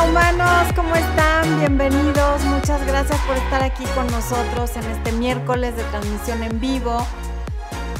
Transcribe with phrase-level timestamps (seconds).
[0.00, 1.58] Hola humanos, ¿cómo están?
[1.58, 2.42] Bienvenidos.
[2.44, 7.06] Muchas gracias por estar aquí con nosotros en este miércoles de transmisión en vivo.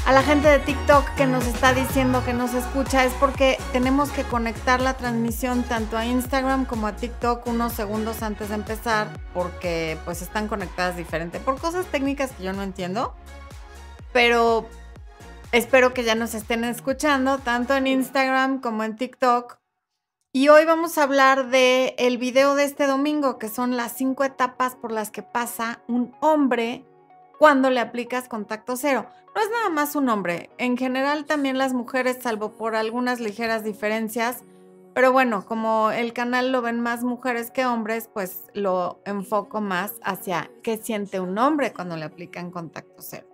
[0.06, 4.10] A la gente de TikTok que nos está diciendo que nos escucha es porque tenemos
[4.12, 9.08] que conectar la transmisión tanto a Instagram como a TikTok unos segundos antes de empezar
[9.34, 13.14] porque pues están conectadas diferente por cosas técnicas que yo no entiendo.
[14.14, 14.66] Pero
[15.52, 19.59] espero que ya nos estén escuchando tanto en Instagram como en TikTok
[20.32, 24.22] y hoy vamos a hablar de el video de este domingo, que son las cinco
[24.22, 26.84] etapas por las que pasa un hombre
[27.38, 29.06] cuando le aplicas contacto cero.
[29.34, 33.64] No es nada más un hombre, en general también las mujeres, salvo por algunas ligeras
[33.64, 34.44] diferencias,
[34.94, 39.94] pero bueno, como el canal lo ven más mujeres que hombres, pues lo enfoco más
[40.04, 43.26] hacia qué siente un hombre cuando le aplican contacto cero.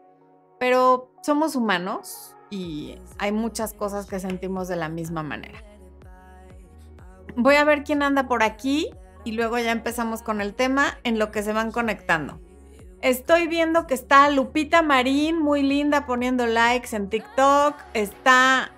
[0.59, 5.76] Pero somos humanos y hay muchas cosas que sentimos de la misma manera
[7.35, 8.91] voy a ver quién anda por aquí
[9.25, 12.41] y luego ya empezamos con el tema en lo que se van conectando.
[13.03, 17.75] Estoy viendo que está Lupita Marín, muy linda, poniendo likes en TikTok.
[17.93, 18.71] Está.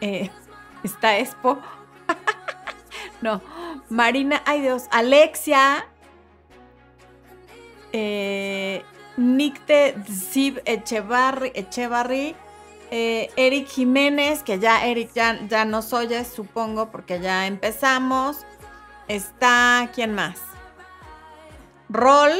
[0.00, 0.30] Eh,
[0.82, 1.58] está Expo.
[3.20, 3.42] no.
[3.88, 4.84] Marina, ay Dios.
[4.90, 5.86] Alexia.
[7.92, 8.82] Eh,
[9.16, 12.34] Nicte Zib Echevarri.
[12.90, 18.44] Eh, Eric Jiménez, que ya Eric ya, ya nos oye, supongo, porque ya empezamos.
[19.08, 20.40] Está, ¿quién más?
[21.88, 22.32] Rol.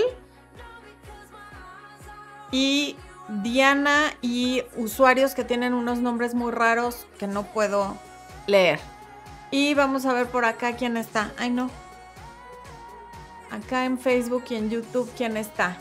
[2.50, 2.96] Y
[3.42, 7.96] Diana y usuarios que tienen unos nombres muy raros que no puedo
[8.46, 8.80] leer.
[9.52, 11.32] Y vamos a ver por acá quién está.
[11.38, 11.70] Ay, no.
[13.50, 15.76] Acá en Facebook y en YouTube, ¿quién está?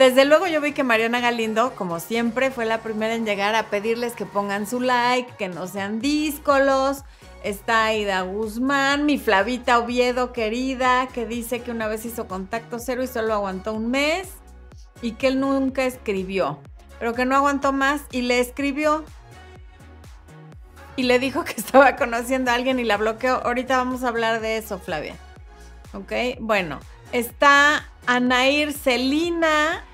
[0.00, 3.64] Desde luego yo vi que Mariana Galindo, como siempre, fue la primera en llegar a
[3.64, 7.04] pedirles que pongan su like, que no sean díscolos.
[7.44, 13.02] Está Aida Guzmán, mi Flavita Oviedo querida, que dice que una vez hizo contacto cero
[13.02, 14.28] y solo aguantó un mes
[15.02, 16.60] y que él nunca escribió,
[16.98, 19.04] pero que no aguantó más y le escribió
[20.96, 23.42] y le dijo que estaba conociendo a alguien y la bloqueó.
[23.44, 25.16] Ahorita vamos a hablar de eso, Flavia.
[25.92, 26.38] ¿Ok?
[26.40, 26.80] Bueno,
[27.12, 29.84] está Anair Celina,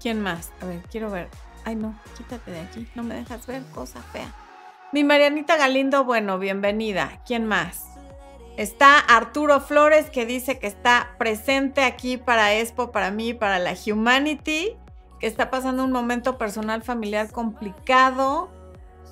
[0.00, 0.52] ¿Quién más?
[0.60, 1.28] A ver, quiero ver.
[1.64, 2.88] Ay, no, quítate de aquí.
[2.94, 4.32] No me dejas ver, cosa fea.
[4.92, 7.20] Mi Marianita Galindo, bueno, bienvenida.
[7.26, 7.84] ¿Quién más?
[8.56, 13.74] Está Arturo Flores que dice que está presente aquí para Expo, para mí, para la
[13.74, 14.76] Humanity,
[15.18, 18.50] que está pasando un momento personal familiar complicado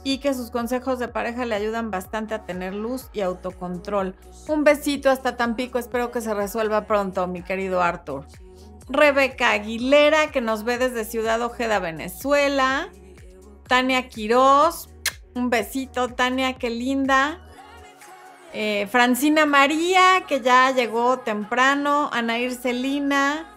[0.05, 4.15] y que sus consejos de pareja le ayudan bastante a tener luz y autocontrol.
[4.47, 8.27] Un besito hasta Tampico, espero que se resuelva pronto, mi querido Arthur.
[8.89, 12.91] Rebeca Aguilera, que nos ve desde Ciudad Ojeda, Venezuela.
[13.69, 14.89] Tania Quiroz,
[15.35, 17.41] un besito, Tania, qué linda.
[18.53, 22.11] Eh, Francina María, que ya llegó temprano.
[22.13, 23.49] Anair Celina.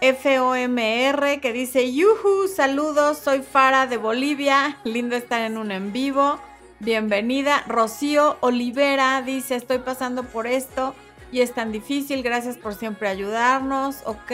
[0.00, 4.78] FOMR, que dice, yuhu, saludos, soy Fara de Bolivia.
[4.84, 6.38] Lindo estar en un en vivo.
[6.80, 7.64] Bienvenida.
[7.66, 10.94] Rocío Olivera dice, estoy pasando por esto
[11.32, 12.22] y es tan difícil.
[12.22, 13.98] Gracias por siempre ayudarnos.
[14.04, 14.32] Ok.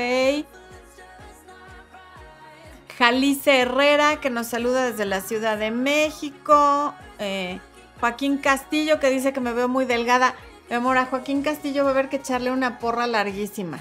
[2.99, 6.95] Jalice Herrera, que nos saluda desde la Ciudad de México.
[7.19, 7.59] Eh,
[8.01, 10.35] Joaquín Castillo, que dice que me veo muy delgada.
[10.69, 13.79] Mi amor, a Joaquín Castillo va a haber que echarle una porra larguísima.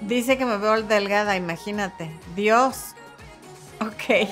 [0.00, 2.10] Dice que me veo delgada, imagínate.
[2.36, 2.94] Dios.
[3.80, 4.28] Ok.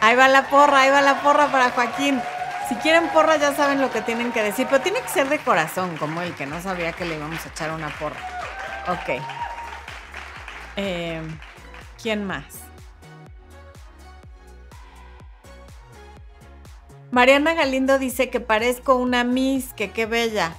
[0.00, 2.20] Ahí va la porra, ahí va la porra para Joaquín.
[2.68, 5.38] Si quieren porra ya saben lo que tienen que decir, pero tiene que ser de
[5.38, 8.16] corazón, como el que no sabía que le íbamos a echar una porra.
[8.88, 9.22] Ok.
[10.74, 11.38] Em,
[12.02, 12.44] ¿Quién más?
[17.12, 20.52] Mariana Galindo dice que parezco una Miss, que qué bella.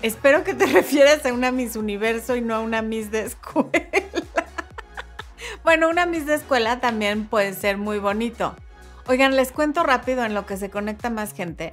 [0.00, 3.70] Espero que te refieras a una Miss Universo y no a una Miss de escuela.
[5.64, 8.56] bueno, una Miss de escuela también puede ser muy bonito.
[9.08, 11.72] Oigan, les cuento rápido en lo que se conecta más gente.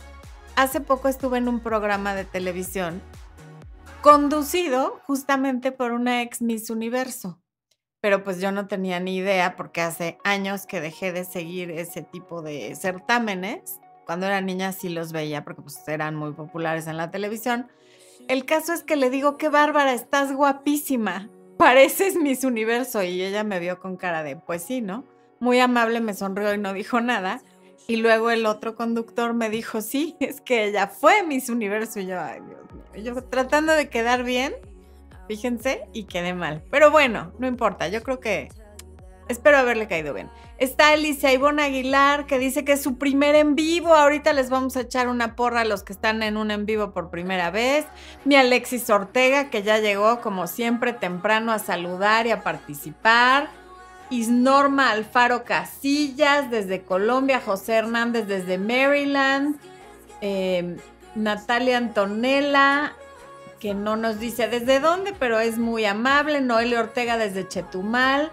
[0.56, 3.02] Hace poco estuve en un programa de televisión
[4.02, 7.40] conducido justamente por una ex Miss Universo.
[8.02, 12.02] Pero pues yo no tenía ni idea porque hace años que dejé de seguir ese
[12.02, 13.80] tipo de certámenes.
[14.06, 17.68] Cuando era niña sí los veía porque pues eran muy populares en la televisión.
[18.28, 21.30] El caso es que le digo, qué bárbara, estás guapísima.
[21.58, 23.04] Pareces Miss Universo.
[23.04, 25.04] Y ella me vio con cara de, pues sí, ¿no?
[25.40, 27.42] Muy amable me sonrió y no dijo nada.
[27.88, 32.00] Y luego el otro conductor me dijo, sí, es que ella fue Miss Universo.
[32.00, 33.14] Y yo, ay, Dios mío.
[33.14, 34.54] Yo tratando de quedar bien,
[35.28, 36.64] fíjense, y quedé mal.
[36.70, 37.88] Pero bueno, no importa.
[37.88, 38.50] Yo creo que
[39.30, 40.32] Espero haberle caído bien.
[40.58, 43.94] Está Alicia Ivonne Aguilar, que dice que es su primer en vivo.
[43.94, 46.94] Ahorita les vamos a echar una porra a los que están en un en vivo
[46.94, 47.86] por primera vez.
[48.26, 53.52] Mi Alexis Ortega, que ya llegó como siempre temprano a saludar y a participar.
[54.10, 57.42] Isnorma Alfaro Casillas desde Colombia.
[57.44, 59.58] José Hernández desde Maryland.
[60.22, 60.78] Eh,
[61.16, 62.94] Natalia Antonella,
[63.60, 66.42] que no nos dice desde dónde, pero es muy amable.
[66.42, 68.32] Noelia Ortega desde Chetumal.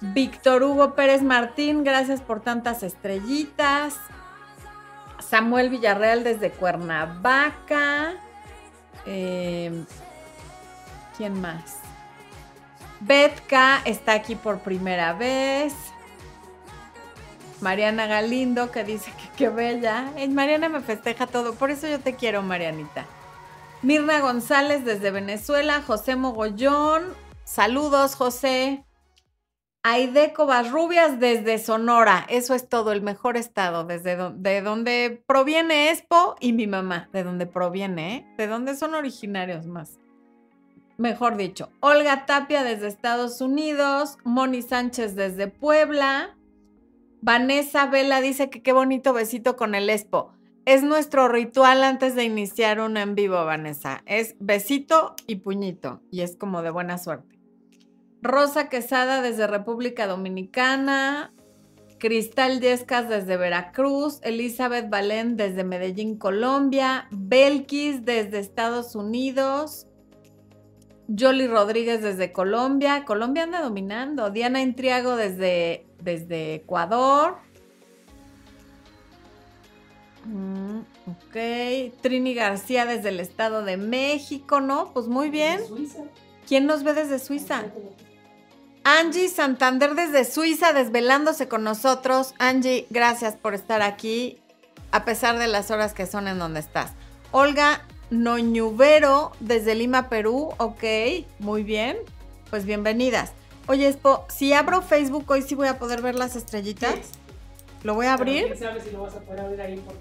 [0.00, 3.96] Víctor Hugo Pérez Martín, gracias por tantas estrellitas.
[5.18, 8.14] Samuel Villarreal desde Cuernavaca.
[9.06, 9.84] Eh,
[11.16, 11.83] ¿Quién más?
[13.00, 15.74] Betka está aquí por primera vez.
[17.60, 20.12] Mariana Galindo que dice que qué bella.
[20.28, 23.06] Mariana me festeja todo, por eso yo te quiero, Marianita.
[23.82, 27.04] Mirna González desde Venezuela, José Mogollón.
[27.44, 28.84] Saludos, José.
[29.82, 30.32] Aide
[30.70, 32.24] Rubias desde Sonora.
[32.30, 37.22] Eso es todo, el mejor estado, desde de donde proviene Expo y mi mamá, de
[37.22, 38.34] donde proviene, ¿eh?
[38.38, 39.98] De dónde son originarios más.
[40.96, 46.36] Mejor dicho, Olga Tapia desde Estados Unidos, Moni Sánchez desde Puebla,
[47.20, 50.32] Vanessa Vela dice que qué bonito besito con el Expo.
[50.66, 54.02] Es nuestro ritual antes de iniciar un en vivo, Vanessa.
[54.06, 57.38] Es besito y puñito y es como de buena suerte.
[58.22, 61.32] Rosa Quesada desde República Dominicana,
[61.98, 69.86] Cristal Yescas desde Veracruz, Elizabeth Valén desde Medellín, Colombia, Belkis desde Estados Unidos,
[71.08, 77.36] Jolly Rodríguez desde Colombia, Colombia anda dominando, Diana Intriago desde, desde Ecuador,
[80.24, 84.92] mm, ok, Trini García desde el Estado de México, ¿no?
[84.92, 85.60] Pues muy bien.
[86.46, 87.64] ¿Quién nos ve desde Suiza?
[88.84, 92.34] Angie Santander desde Suiza desvelándose con nosotros.
[92.38, 94.38] Angie, gracias por estar aquí
[94.90, 96.92] a pesar de las horas que son en donde estás.
[97.32, 97.82] Olga
[98.22, 100.50] Noñuvero desde Lima, Perú.
[100.58, 100.84] Ok,
[101.38, 101.96] muy bien.
[102.50, 103.32] Pues bienvenidas.
[103.66, 106.94] Oye, Espo, si abro Facebook hoy sí voy a poder ver las estrellitas.
[107.82, 108.46] ¿Lo voy a abrir?
[108.46, 109.94] ¿Quién sabe si lo vas a poder abrir ahí por...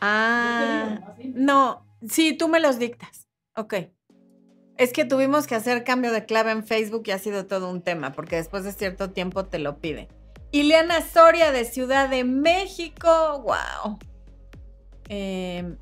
[0.00, 3.28] Ah, no, sí, tú me los dictas.
[3.56, 3.74] Ok.
[4.76, 7.82] Es que tuvimos que hacer cambio de clave en Facebook y ha sido todo un
[7.82, 10.08] tema, porque después de cierto tiempo te lo pide.
[10.52, 13.98] Ileana Soria de Ciudad de México, wow.
[15.08, 15.76] Em,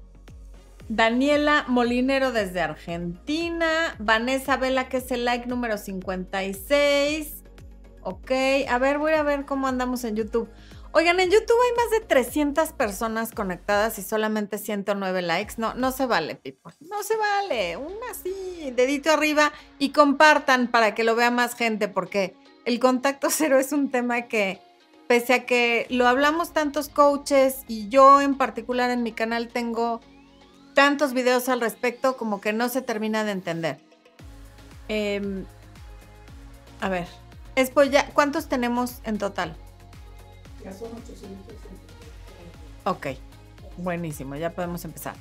[0.88, 3.94] Daniela Molinero desde Argentina.
[3.98, 7.44] Vanessa Vela, que es el like número 56.
[8.02, 8.30] Ok,
[8.68, 10.48] a ver, voy a ver cómo andamos en YouTube.
[10.92, 15.54] Oigan, en YouTube hay más de 300 personas conectadas y solamente 109 likes.
[15.58, 16.72] No, no se vale, people.
[16.80, 17.76] No se vale.
[17.76, 22.34] Un así, dedito arriba y compartan para que lo vea más gente, porque
[22.64, 24.60] el contacto cero es un tema que,
[25.06, 30.00] pese a que lo hablamos tantos coaches y yo en particular en mi canal tengo
[30.78, 33.80] tantos videos al respecto, como que no se termina de entender.
[34.86, 35.44] Em,
[36.80, 37.08] a ver,
[37.90, 39.56] ya, ¿cuántos tenemos en total?
[42.84, 43.08] Ok,
[43.76, 45.16] buenísimo, ya podemos empezar.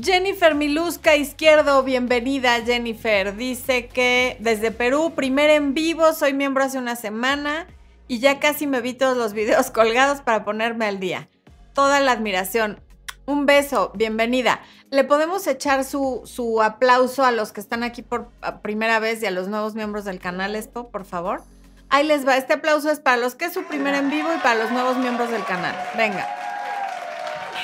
[0.00, 3.34] Jennifer Miluska Izquierdo, bienvenida Jennifer.
[3.34, 7.66] Dice que desde Perú, primer en vivo, soy miembro hace una semana
[8.06, 11.26] y ya casi me vi todos los videos colgados para ponerme al día.
[11.74, 12.80] Toda la admiración.
[13.30, 14.60] Un beso, bienvenida.
[14.90, 18.28] ¿Le podemos echar su, su aplauso a los que están aquí por
[18.60, 21.44] primera vez y a los nuevos miembros del canal, Expo, por favor?
[21.90, 22.36] Ahí les va.
[22.36, 24.96] Este aplauso es para los que es su primer en vivo y para los nuevos
[24.96, 25.76] miembros del canal.
[25.96, 26.28] Venga.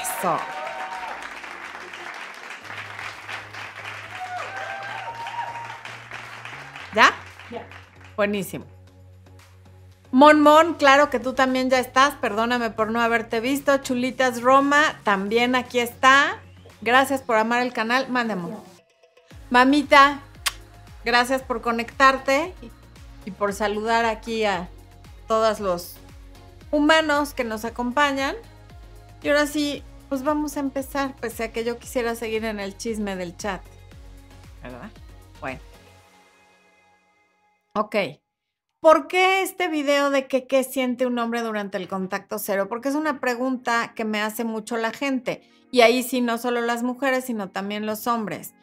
[0.00, 0.38] Eso.
[6.94, 7.12] ¿Ya?
[7.50, 7.66] Ya.
[8.14, 8.75] Buenísimo.
[10.16, 12.14] Mon Mon, claro que tú también ya estás.
[12.14, 13.76] Perdóname por no haberte visto.
[13.76, 16.40] Chulitas Roma, también aquí está.
[16.80, 18.08] Gracias por amar el canal.
[18.08, 18.56] Mándame.
[19.50, 20.22] Mamita,
[21.04, 22.54] gracias por conectarte
[23.26, 24.70] y por saludar aquí a
[25.28, 25.96] todos los
[26.70, 28.36] humanos que nos acompañan.
[29.22, 32.78] Y ahora sí, pues vamos a empezar, pese a que yo quisiera seguir en el
[32.78, 33.60] chisme del chat.
[34.62, 34.88] ¿Verdad?
[35.42, 35.60] Bueno.
[37.74, 37.96] Ok.
[38.86, 42.68] ¿Por qué este video de que qué siente un hombre durante el contacto cero?
[42.68, 45.42] Porque es una pregunta que me hace mucho la gente.
[45.72, 48.54] Y ahí sí, no solo las mujeres, sino también los hombres.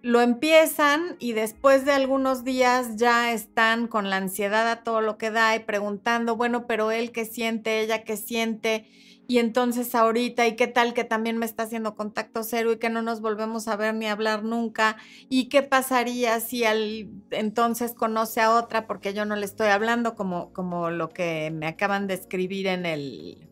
[0.00, 5.18] lo empiezan y después de algunos días ya están con la ansiedad a todo lo
[5.18, 8.86] que da y preguntando, bueno, pero él qué siente, ella qué siente,
[9.30, 12.88] y entonces ahorita, ¿y qué tal que también me está haciendo contacto cero y que
[12.88, 14.96] no nos volvemos a ver ni a hablar nunca?
[15.28, 20.14] ¿Y qué pasaría si al entonces conoce a otra porque yo no le estoy hablando
[20.14, 23.46] como, como lo que me acaban de escribir en el,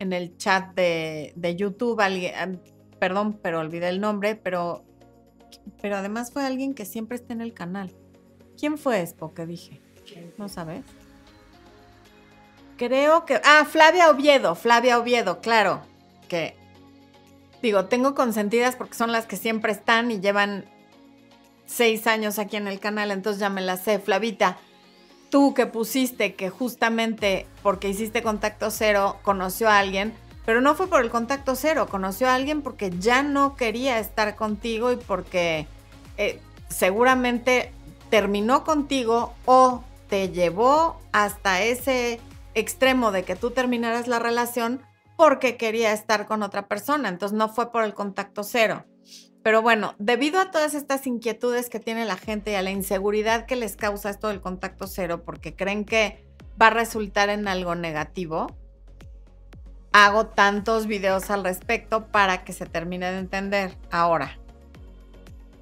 [0.00, 1.98] en el chat de, de YouTube?
[1.98, 2.60] Alguien,
[2.98, 4.84] perdón, pero olvidé el nombre, pero
[5.80, 7.90] pero además fue alguien que siempre está en el canal.
[8.58, 9.80] ¿Quién fue Expo que dije?
[10.36, 10.84] ¿No sabes?
[12.76, 13.40] Creo que...
[13.44, 15.82] Ah, Flavia Oviedo, Flavia Oviedo, claro.
[16.28, 16.56] Que
[17.62, 20.66] digo, tengo consentidas porque son las que siempre están y llevan
[21.66, 23.98] seis años aquí en el canal, entonces ya me las sé.
[23.98, 24.58] Flavita,
[25.30, 30.12] tú que pusiste que justamente porque hiciste contacto cero conoció a alguien,
[30.44, 34.36] pero no fue por el contacto cero, conoció a alguien porque ya no quería estar
[34.36, 35.66] contigo y porque
[36.18, 37.72] eh, seguramente
[38.10, 42.20] terminó contigo o te llevó hasta ese
[42.54, 44.82] extremo de que tú terminaras la relación
[45.16, 47.08] porque quería estar con otra persona.
[47.08, 48.84] Entonces no fue por el contacto cero.
[49.42, 53.44] Pero bueno, debido a todas estas inquietudes que tiene la gente y a la inseguridad
[53.44, 56.24] que les causa esto del contacto cero porque creen que
[56.60, 58.46] va a resultar en algo negativo,
[59.92, 63.76] hago tantos videos al respecto para que se termine de entender.
[63.90, 64.38] Ahora,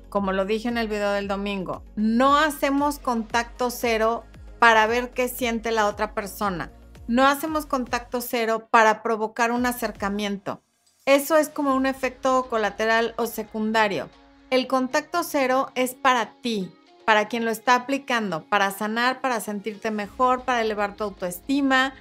[0.09, 4.25] como lo dije en el video del domingo, no hacemos contacto cero
[4.61, 6.71] para ver qué siente la otra persona.
[7.13, 10.63] No hacemos contacto cero para provocar un acercamiento.
[11.05, 14.09] Eso es como un efecto colateral o secundario.
[14.49, 16.73] El contacto cero es para ti,
[17.05, 21.93] para quien lo está aplicando, para sanar, para sentirte mejor, para elevar tu autoestima,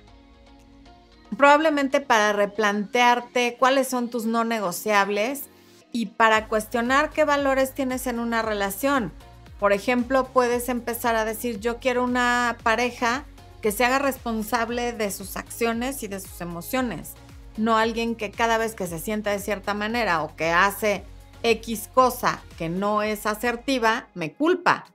[1.38, 5.50] probablemente para replantearte cuáles son tus no negociables
[5.92, 9.12] y para cuestionar qué valores tienes en una relación.
[9.60, 13.26] Por ejemplo, puedes empezar a decir, yo quiero una pareja
[13.62, 17.14] que se haga responsable de sus acciones y de sus emociones,
[17.58, 21.04] no alguien que cada vez que se sienta de cierta manera o que hace
[21.44, 24.86] X cosa que no es asertiva, me culpa.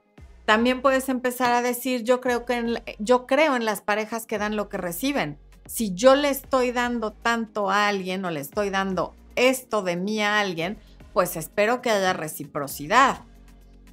[0.45, 4.55] También puedes empezar a decir, yo creo que yo creo en las parejas que dan
[4.55, 9.13] lo que reciben si yo le estoy dando tanto a alguien o le estoy dando
[9.35, 10.77] esto de mí a alguien,
[11.13, 13.19] pues espero que haya reciprocidad.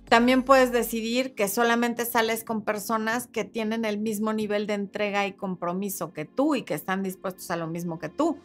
[0.09, 5.27] También puedes decidir que solamente sales con personas que tienen el mismo nivel de entrega
[5.27, 8.39] y compromiso que tú y que están dispuestos a lo mismo que tú.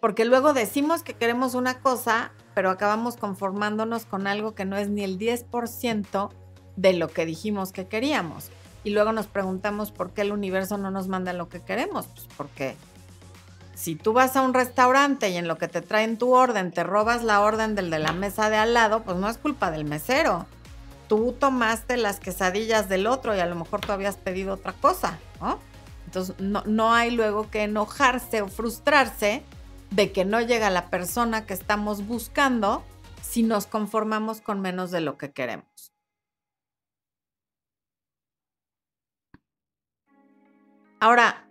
[0.00, 4.90] Porque luego decimos que queremos una cosa, pero acabamos conformándonos con algo que no es
[4.90, 6.30] ni el 10%
[6.76, 8.50] de lo que dijimos que queríamos
[8.84, 12.06] y luego nos preguntamos por qué el universo no nos manda lo que queremos.
[12.06, 12.76] Pues porque
[13.74, 16.84] si tú vas a un restaurante y en lo que te traen tu orden te
[16.84, 19.84] robas la orden del de la mesa de al lado, pues no es culpa del
[19.84, 20.46] mesero.
[21.08, 25.18] Tú tomaste las quesadillas del otro y a lo mejor tú habías pedido otra cosa,
[25.40, 25.58] ¿no?
[26.06, 29.42] Entonces no, no hay luego que enojarse o frustrarse
[29.90, 32.82] de que no llega la persona que estamos buscando
[33.22, 35.92] si nos conformamos con menos de lo que queremos.
[41.00, 41.46] Ahora,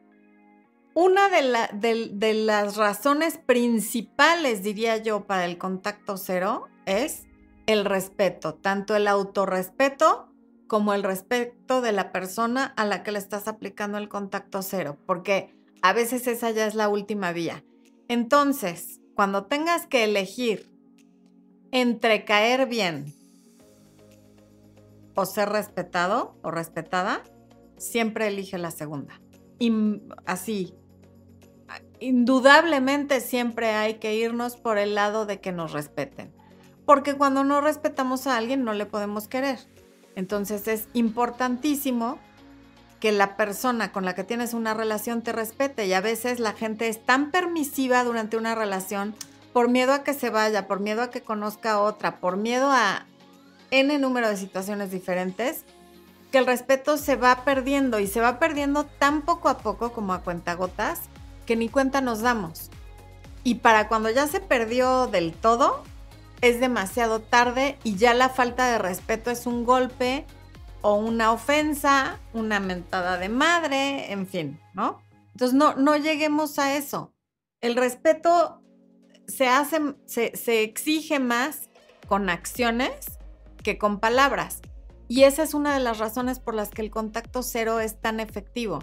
[0.96, 7.28] una de, las razones principales, diría yo, para el contacto cero es
[7.66, 10.30] el respeto, tanto el autorrespeto
[10.68, 14.98] como el respeto de la persona a la que le estás aplicando el contacto cero,
[15.06, 17.64] porque a veces esa ya es la última vía.
[18.08, 20.72] Entonces, cuando tengas que elegir
[21.72, 23.14] entre caer bien
[25.16, 27.24] o ser respetado o respetada,
[27.78, 29.20] siempre elige la segunda
[30.26, 30.76] así,
[32.00, 36.34] indudablemente siempre hay que irnos por el lado de que nos respeten.
[36.86, 39.60] Porque cuando no respetamos a alguien no le podemos querer.
[40.16, 42.20] Entonces es importantísimo
[43.00, 45.88] que la persona con la que tienes una relación te respete.
[45.88, 49.16] Y a veces la gente es tan permisiva durante una relación
[49.52, 52.70] por miedo a que se vaya, por miedo a que conozca a otra, por miedo
[52.72, 53.06] a
[53.72, 55.66] N número de situaciones diferentes,
[56.32, 60.14] que el respeto se va perdiendo y se va perdiendo tan poco a poco como
[60.14, 61.02] a cuentagotas
[61.46, 62.70] que ni cuenta nos damos.
[63.44, 65.84] Y para cuando ya se perdió del todo,
[66.44, 70.26] es demasiado tarde y ya la falta de respeto es un golpe
[70.82, 75.02] o una ofensa, una mentada de madre, en fin, ¿no?
[75.32, 77.14] Entonces no, no lleguemos a eso.
[77.62, 78.62] El respeto
[79.26, 81.70] se hace, se, se exige más
[82.10, 83.18] con acciones
[83.64, 84.60] que con palabras.
[85.08, 88.20] Y esa es una de las razones por las que el contacto cero es tan
[88.20, 88.80] efectivo,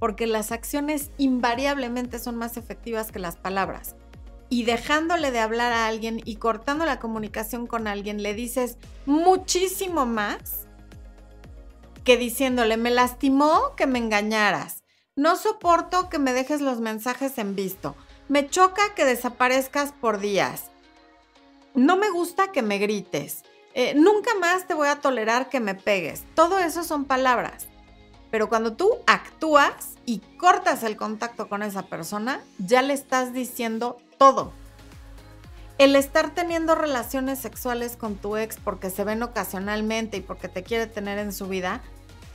[0.00, 3.94] porque las acciones invariablemente son más efectivas que las palabras.
[4.48, 10.06] Y dejándole de hablar a alguien y cortando la comunicación con alguien, le dices muchísimo
[10.06, 10.66] más
[12.04, 14.84] que diciéndole, me lastimó que me engañaras,
[15.16, 17.96] no soporto que me dejes los mensajes en visto,
[18.28, 20.70] me choca que desaparezcas por días,
[21.74, 23.42] no me gusta que me grites,
[23.78, 26.24] eh, nunca más te voy a tolerar que me pegues.
[26.34, 27.68] Todo eso son palabras.
[28.30, 33.98] Pero cuando tú actúas y cortas el contacto con esa persona, ya le estás diciendo
[34.18, 34.52] todo.
[35.78, 40.62] El estar teniendo relaciones sexuales con tu ex porque se ven ocasionalmente y porque te
[40.62, 41.82] quiere tener en su vida,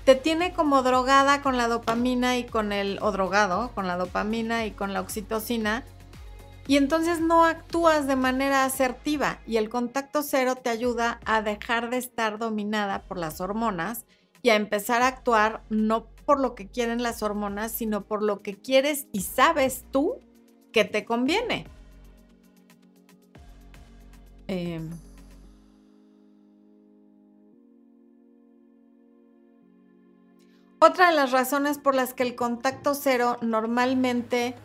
[0.05, 4.65] te tiene como drogada con la dopamina y con el, o drogado con la dopamina
[4.65, 5.83] y con la oxitocina,
[6.67, 11.89] y entonces no actúas de manera asertiva y el contacto cero te ayuda a dejar
[11.89, 14.05] de estar dominada por las hormonas
[14.41, 18.41] y a empezar a actuar no por lo que quieren las hormonas, sino por lo
[18.41, 20.19] que quieres y sabes tú
[20.71, 21.65] que te conviene.
[24.47, 24.89] Em.
[30.79, 34.55] Otra de las razones por las que el contacto cero normalmente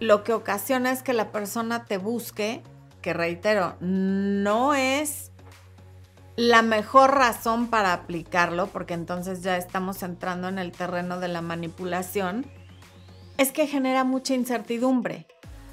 [0.00, 2.62] lo que ocasiona es que la persona te busque,
[3.02, 5.32] que reitero, no es
[6.36, 11.40] la mejor razón para aplicarlo, porque entonces ya estamos entrando en el terreno de la
[11.40, 12.46] manipulación,
[13.38, 15.26] es que genera mucha incertidumbre.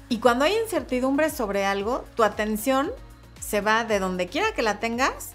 [0.08, 2.90] Y cuando hay incertidumbre sobre algo, tu atención
[3.40, 5.34] se va de donde quiera que la tengas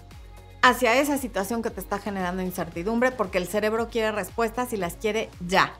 [0.62, 4.94] hacia esa situación que te está generando incertidumbre, porque el cerebro quiere respuestas y las
[4.96, 5.74] quiere ya.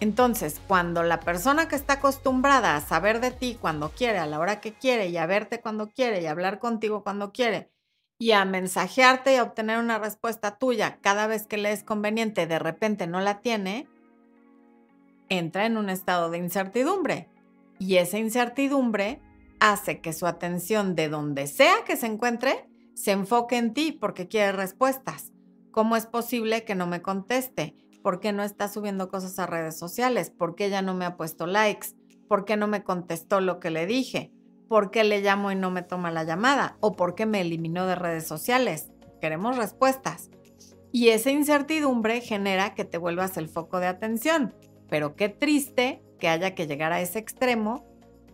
[0.00, 4.38] Entonces, cuando la persona que está acostumbrada a saber de ti cuando quiere, a la
[4.38, 7.70] hora que quiere, y a verte cuando quiere, y a hablar contigo cuando quiere,
[8.18, 12.46] y a mensajearte y a obtener una respuesta tuya cada vez que le es conveniente,
[12.46, 13.88] de repente no la tiene,
[15.28, 17.28] entra en un estado de incertidumbre.
[17.78, 19.20] Y esa incertidumbre
[19.60, 24.28] hace que su atención de donde sea que se encuentre se enfoque en ti porque
[24.28, 25.32] quiere respuestas.
[25.70, 27.76] ¿Cómo es posible que no me conteste?
[28.02, 30.30] ¿Por qué no está subiendo cosas a redes sociales?
[30.30, 31.88] ¿Por qué ella no me ha puesto likes?
[32.28, 34.32] ¿Por qué no me contestó lo que le dije?
[34.68, 36.76] ¿Por qué le llamo y no me toma la llamada?
[36.80, 38.90] ¿O por qué me eliminó de redes sociales?
[39.20, 40.30] Queremos respuestas.
[40.90, 44.54] Y esa incertidumbre genera que te vuelvas el foco de atención.
[44.88, 47.84] Pero qué triste que haya que llegar a ese extremo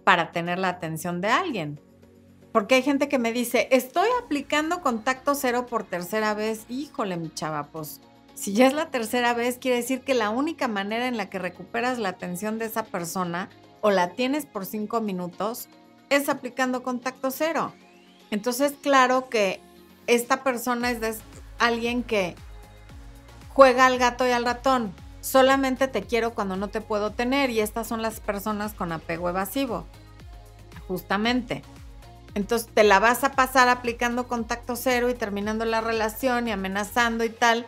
[0.04, 1.80] para tener la atención de alguien.
[2.52, 6.66] Porque hay gente que me dice, estoy aplicando contacto cero por tercera vez.
[6.68, 8.00] Híjole, mi chava, pues
[8.34, 11.38] si ya es la tercera vez, quiere decir que la única manera en la que
[11.38, 13.48] recuperas la atención de esa persona
[13.80, 15.68] o la tienes por cinco minutos
[16.10, 17.72] es aplicando contacto cero.
[18.30, 19.60] Entonces, claro que
[20.06, 21.20] esta persona es
[21.58, 22.34] alguien que
[23.48, 24.92] juega al gato y al ratón.
[25.24, 29.30] Solamente te quiero cuando no te puedo tener y estas son las personas con apego
[29.30, 29.86] evasivo.
[30.86, 31.62] Justamente.
[32.34, 37.24] Entonces te la vas a pasar aplicando contacto cero y terminando la relación y amenazando
[37.24, 37.64] y tal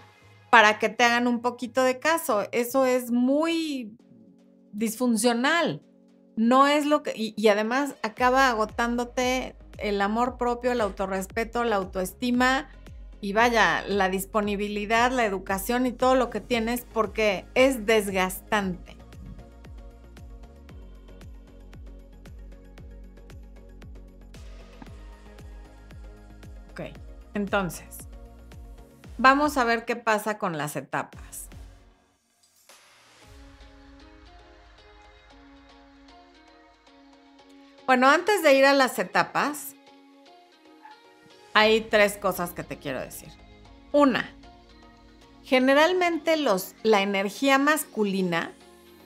[0.50, 2.46] para que te hagan un poquito de caso.
[2.52, 3.96] Eso es muy
[4.72, 5.80] disfuncional.
[6.36, 7.14] No es lo que...
[7.16, 12.68] Y, además acaba agotándote el amor propio, el autorrespeto, la autoestima
[13.20, 18.96] y vaya, la disponibilidad, la educación y todo lo que tienes porque es desgastante.
[26.70, 26.82] Ok,
[27.34, 28.06] entonces,
[29.18, 31.48] Vamos a ver qué pasa con las etapas.
[37.86, 39.75] Bueno, antes de ir a las etapas,
[41.56, 43.30] hay tres cosas que te quiero decir.
[43.90, 44.30] Una,
[45.42, 48.52] generalmente los, la energía masculina,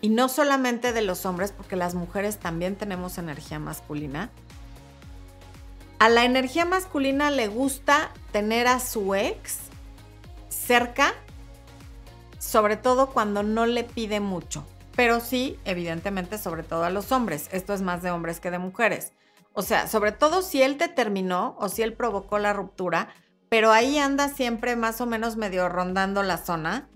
[0.00, 4.30] y no solamente de los hombres, porque las mujeres también tenemos energía masculina,
[6.00, 9.58] a la energía masculina le gusta tener a su ex
[10.48, 11.14] cerca,
[12.40, 14.66] sobre todo cuando no le pide mucho.
[14.96, 17.48] Pero sí, evidentemente, sobre todo a los hombres.
[17.52, 19.12] Esto es más de hombres que de mujeres.
[19.52, 23.08] O sea, sobre todo si él te terminó o si él provocó la ruptura,
[23.48, 26.88] pero ahí anda siempre más o menos medio rondando la zona.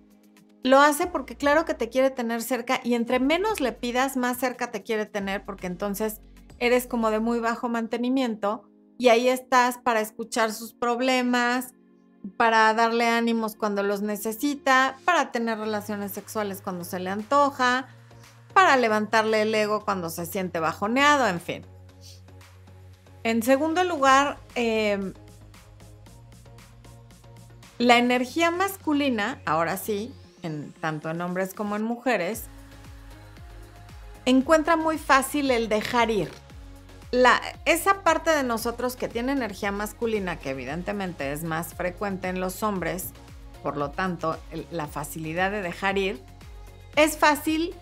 [0.63, 4.39] Lo hace porque claro que te quiere tener cerca y entre menos le pidas, más
[4.39, 6.21] cerca te quiere tener porque entonces
[6.59, 8.63] eres como de muy bajo mantenimiento
[8.97, 11.75] y ahí estás para escuchar sus problemas,
[12.37, 17.89] para darle ánimos cuando los necesita, para tener relaciones sexuales cuando se le antoja,
[18.55, 21.74] para levantarle el ego cuando se siente bajoneado, en fin.
[23.25, 25.15] En segundo lugar, em,
[27.79, 32.45] la energía masculina, ahora sí, en, tanto en hombres como en mujeres,
[34.27, 36.31] encuentra muy fácil el dejar ir.
[37.11, 42.41] la, esa parte de nosotros que tiene energía masculina, que evidentemente es más frecuente en
[42.41, 43.13] los hombres,
[43.63, 44.37] por lo tanto,
[44.73, 46.21] la facilidad de dejar ir,
[46.97, 47.73] es fácil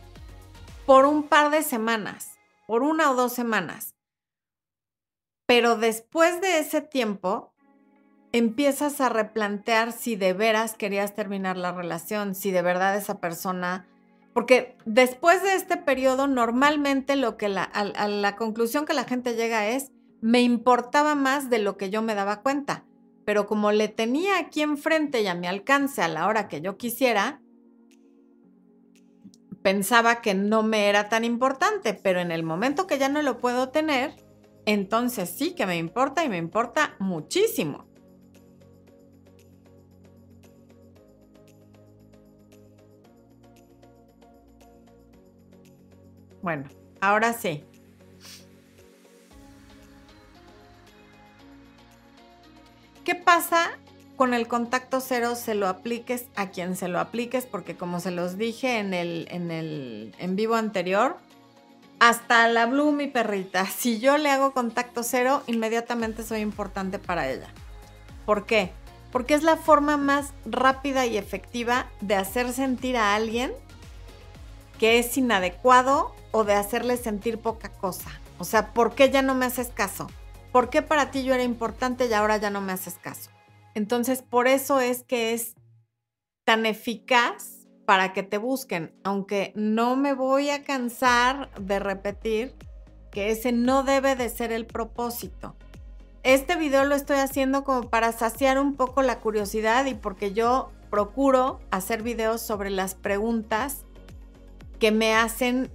[0.84, 2.32] por un par de semanas,
[2.66, 3.94] por una o dos semanas.
[5.46, 7.52] Pero después de ese tiempo,
[8.32, 13.86] empiezas a replantear si de veras querías terminar la relación, si de verdad esa persona...
[14.34, 19.34] Porque después de este periodo, normalmente lo que la, a la conclusión que la gente
[19.34, 22.86] llega es, me importaba más de lo que yo me daba cuenta.
[23.26, 26.78] Pero como le tenía aquí enfrente y a mi alcance a la hora que yo
[26.78, 27.42] quisiera,
[29.62, 33.38] pensaba que no me era tan importante, pero en el momento que ya no lo
[33.38, 34.14] puedo tener,
[34.66, 37.86] entonces sí que me importa y me importa muchísimo.
[46.42, 46.64] Bueno,
[47.00, 47.64] ahora sí.
[53.04, 53.78] ¿Qué pasa
[54.16, 55.34] con el contacto cero?
[55.36, 59.28] Se lo apliques a quien se lo apliques, porque como se los dije en el
[59.30, 61.16] en, el, en vivo anterior,
[62.02, 67.30] hasta la Blue, mi perrita, si yo le hago contacto cero, inmediatamente soy importante para
[67.30, 67.46] ella.
[68.26, 68.72] ¿Por qué?
[69.12, 73.52] Porque es la forma más rápida y efectiva de hacer sentir a alguien
[74.80, 78.10] que es inadecuado o de hacerle sentir poca cosa.
[78.40, 80.10] O sea, ¿por qué ya no me haces caso?
[80.50, 83.30] ¿Por qué para ti yo era importante y ahora ya no me haces caso?
[83.74, 85.54] Entonces, por eso es que es
[86.44, 87.51] tan eficaz
[87.84, 92.54] para que te busquen, aunque no me voy a cansar de repetir
[93.10, 95.56] que ese no debe de ser el propósito.
[96.22, 100.70] Este video lo estoy haciendo como para saciar un poco la curiosidad y porque yo
[100.88, 103.84] procuro hacer videos sobre las preguntas
[104.78, 105.70] que me hacen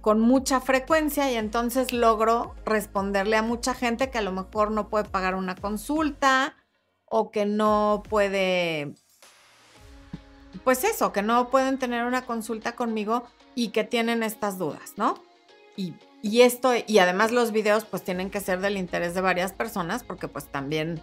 [0.00, 4.88] con mucha frecuencia y entonces logro responderle a mucha gente que a lo mejor no
[4.88, 6.56] puede pagar una consulta
[7.04, 8.94] o que no puede
[10.68, 15.14] pues eso, que no pueden tener una consulta conmigo y que tienen estas dudas, ¿no?
[15.76, 15.94] Y,
[16.42, 20.28] esto, y además los videos pues tienen que ser del interés de varias personas porque
[20.28, 21.00] pues también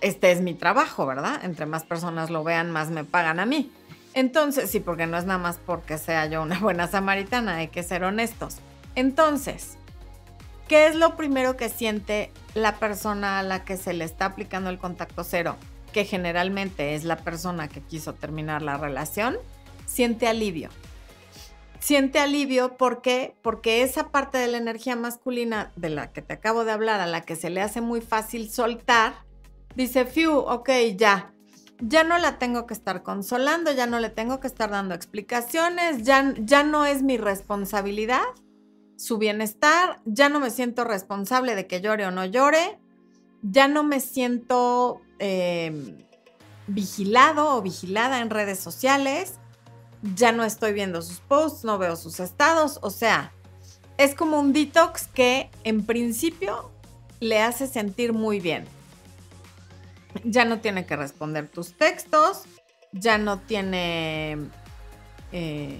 [0.00, 1.38] este es mi trabajo, ¿verdad?
[1.44, 3.70] Entre más personas lo vean, más me pagan a mí.
[4.12, 7.84] Entonces, sí, porque no es nada más porque sea yo una buena samaritana, hay que
[7.84, 8.56] ser honestos.
[8.96, 9.76] Entonces,
[10.66, 14.68] ¿qué es lo primero que siente la persona a la que se le está aplicando
[14.68, 15.54] el contacto cero?
[15.92, 19.36] Que generalmente es la persona que quiso terminar la relación,
[19.86, 20.70] siente alivio.
[21.78, 26.64] Siente alivio porque porque esa parte de la energía masculina de la que te acabo
[26.64, 29.24] de hablar, a la que se le hace muy fácil soltar,
[29.74, 31.32] dice, "Fiu, ok, ya.
[31.78, 36.02] Ya no la tengo que estar consolando, ya no le tengo que estar dando explicaciones,
[36.04, 38.20] ya ya no es mi responsabilidad
[39.00, 42.78] su bienestar, ya no me siento responsable de que llore o no llore,
[43.40, 45.98] ya no me siento Em,
[46.66, 49.34] vigilado o vigilada en redes sociales,
[50.14, 53.32] ya no estoy viendo sus posts, no veo sus estados, o sea,
[53.98, 56.70] es como un detox que en principio
[57.20, 58.64] le hace sentir muy bien.
[60.24, 62.44] Ya no tiene que responder tus textos,
[62.92, 64.38] ya no tiene...
[65.32, 65.78] Eh,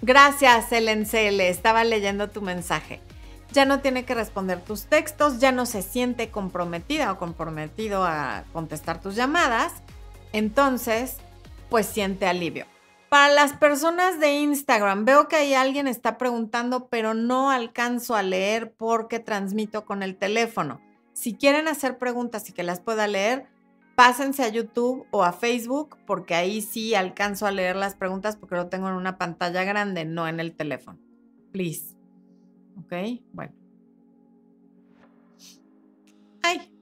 [0.00, 3.00] gracias, Ellen le estaba leyendo tu mensaje
[3.52, 8.44] ya no tiene que responder tus textos, ya no se siente comprometida o comprometido a
[8.52, 9.72] contestar tus llamadas,
[10.32, 11.16] entonces,
[11.68, 12.66] pues siente alivio.
[13.08, 18.22] Para las personas de Instagram, veo que ahí alguien está preguntando, pero no alcanzo a
[18.22, 20.80] leer porque transmito con el teléfono.
[21.12, 23.48] Si quieren hacer preguntas y que las pueda leer,
[23.96, 28.54] pásense a YouTube o a Facebook, porque ahí sí alcanzo a leer las preguntas porque
[28.54, 31.00] lo tengo en una pantalla grande, no en el teléfono.
[31.50, 31.99] Please.
[32.84, 33.22] ¿Ok?
[33.32, 33.52] Bueno.
[36.42, 36.72] ¡Ay!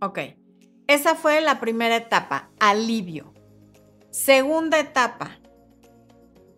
[0.00, 0.18] Ok.
[0.86, 3.34] Esa fue la primera etapa, alivio.
[4.10, 5.38] Segunda etapa.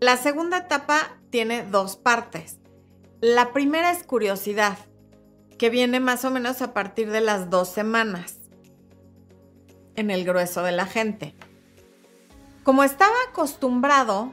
[0.00, 2.58] La segunda etapa tiene dos partes.
[3.20, 4.78] La primera es curiosidad,
[5.58, 8.38] que viene más o menos a partir de las dos semanas
[9.96, 11.34] en el grueso de la gente.
[12.70, 14.32] Como estaba acostumbrado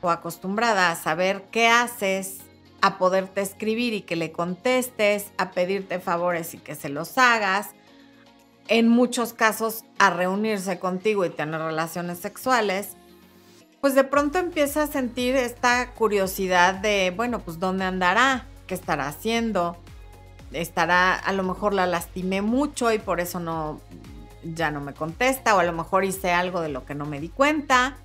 [0.00, 2.38] o acostumbrada a saber qué haces,
[2.80, 7.72] a poderte escribir y que le contestes, a pedirte favores y que se los hagas,
[8.68, 12.96] en muchos casos a reunirse contigo y tener relaciones sexuales,
[13.82, 19.08] pues de pronto empieza a sentir esta curiosidad de, bueno, pues dónde andará, qué estará
[19.08, 19.76] haciendo,
[20.52, 23.78] estará, a lo mejor la lastimé mucho y por eso no,
[24.54, 27.20] ya no me contesta, o a lo mejor hice algo de lo que no me
[27.20, 27.96] di cuenta.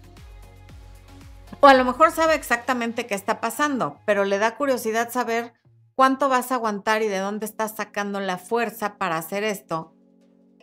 [1.59, 5.53] O a lo mejor sabe exactamente qué está pasando, pero le da curiosidad saber
[5.95, 9.93] cuánto vas a aguantar y de dónde estás sacando la fuerza para hacer esto.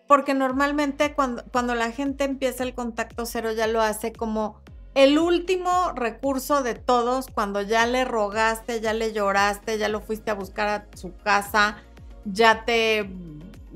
[0.09, 4.63] Porque normalmente cuando, cuando la gente empieza el contacto cero ya lo hace como
[4.95, 10.31] el último recurso de todos, cuando ya le rogaste, ya le lloraste, ya lo fuiste
[10.31, 11.77] a buscar a su casa,
[12.25, 13.11] ya te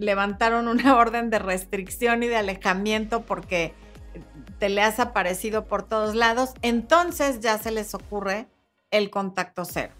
[0.01, 3.75] levantaron una orden de restricción y de alejamiento porque
[4.59, 8.49] te le has aparecido por todos lados, entonces ya se les ocurre
[8.91, 9.93] el contacto cero.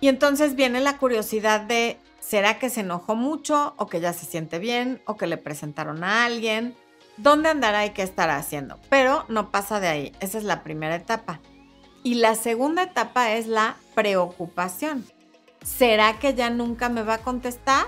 [0.00, 4.26] Y entonces viene la curiosidad de, ¿será que se enojó mucho o que ya se
[4.26, 6.76] siente bien o que le presentaron a alguien?
[7.16, 8.78] dónde andará y qué estará haciendo.
[8.88, 10.12] Pero no pasa de ahí.
[10.20, 11.40] Esa es la primera etapa.
[12.02, 15.04] Y la segunda etapa es la preocupación.
[15.64, 17.86] ¿Será que ya nunca me va a contestar?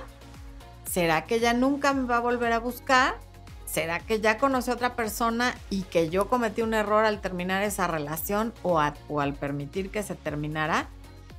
[0.90, 3.18] ¿Será que ya nunca me va a volver a buscar?
[3.66, 7.62] ¿Será que ya conoce a otra persona y que yo cometí un error al terminar
[7.62, 10.88] esa relación o, o al permitir que se terminara?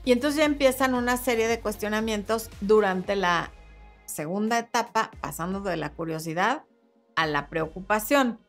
[0.06, 3.52] Y entonces ya empiezan una serie de cuestionamientos durante la
[4.06, 6.66] segunda etapa, pasando de la curiosidad
[7.16, 8.40] a la preocupación.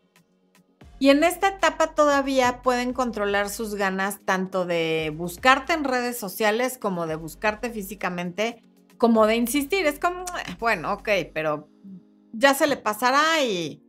[0.98, 6.76] Y en esta etapa todavía pueden controlar sus ganas tanto de buscarte en redes sociales
[6.76, 8.62] como de buscarte físicamente,
[8.96, 9.86] como de insistir.
[9.86, 10.24] Es como,
[10.58, 11.68] bueno, ok, pero
[12.32, 13.82] ya se le pasará y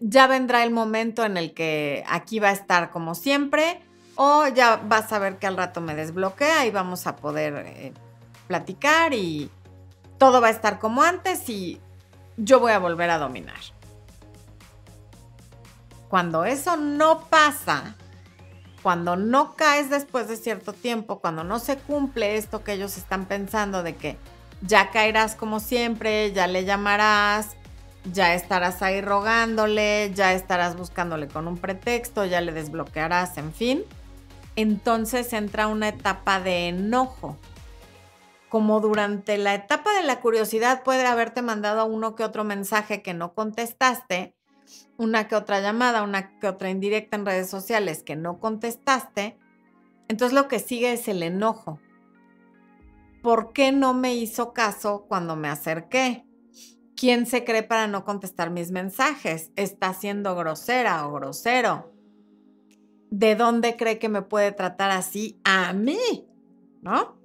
[0.00, 3.82] ya vendrá el momento en el que aquí va a estar como siempre
[4.14, 7.92] o ya vas a ver que al rato me desbloquea y vamos a poder eh,
[8.46, 9.50] platicar y
[10.18, 11.80] todo va a estar como antes y
[12.36, 13.60] yo voy a volver a dominar.
[16.08, 17.94] Cuando eso no pasa,
[18.82, 23.26] cuando no caes después de cierto tiempo, cuando no se cumple esto que ellos están
[23.26, 24.16] pensando de que
[24.62, 27.56] ya caerás como siempre, ya le llamarás,
[28.12, 33.84] ya estarás ahí rogándole, ya estarás buscándole con un pretexto, ya le desbloquearás, en fin,
[34.56, 37.36] entonces entra una etapa de enojo.
[38.48, 43.12] Como durante la etapa de la curiosidad puede haberte mandado uno que otro mensaje que
[43.12, 44.37] no contestaste,
[44.98, 49.38] una que otra llamada, una que otra indirecta en redes sociales que no contestaste,
[50.08, 51.80] entonces lo que sigue es el enojo.
[53.22, 56.26] ¿Por qué no me hizo caso cuando me acerqué?
[56.96, 59.52] ¿Quién se cree para no contestar mis mensajes?
[59.54, 61.92] ¿Está siendo grosera o grosero?
[63.10, 66.26] ¿De dónde cree que me puede tratar así a mí?
[66.82, 67.16] ¿No?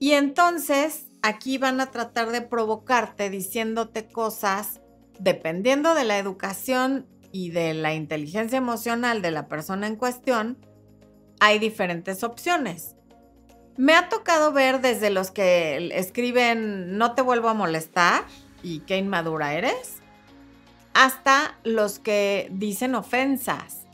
[0.00, 4.80] Y entonces aquí van a tratar de provocarte diciéndote cosas
[5.18, 10.58] dependiendo de la educación y de la inteligencia emocional de la persona en cuestión,
[11.40, 12.96] hay diferentes opciones.
[13.76, 18.24] Me ha tocado ver desde los que escriben no te vuelvo a molestar
[18.62, 19.96] y qué inmadura eres,
[20.94, 23.86] hasta los que dicen ofensas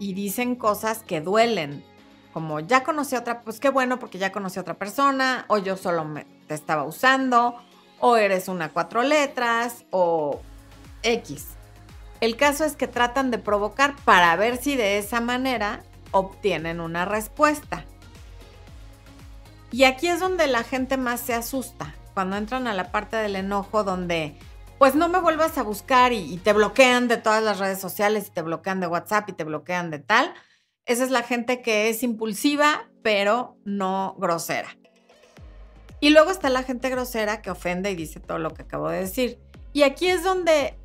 [0.00, 1.84] y dicen cosas que duelen
[2.32, 5.58] como ya conocí a otra, pues qué bueno porque ya conocí a otra persona, o
[5.58, 7.56] yo solo me, te estaba usando,
[8.00, 10.40] o eres una cuatro letras, o
[11.02, 11.46] X.
[12.20, 17.04] El caso es que tratan de provocar para ver si de esa manera obtienen una
[17.04, 17.84] respuesta.
[19.70, 23.36] Y aquí es donde la gente más se asusta, cuando entran a la parte del
[23.36, 24.36] enojo donde
[24.78, 28.26] pues no me vuelvas a buscar y, y te bloquean de todas las redes sociales
[28.28, 30.34] y te bloquean de WhatsApp y te bloquean de tal
[30.84, 34.76] esa es la gente que es impulsiva, pero no grosera.
[36.00, 39.00] Y luego está la gente grosera que ofende y dice todo lo que acabo de
[39.00, 39.38] decir.
[39.72, 40.76] Y aquí es donde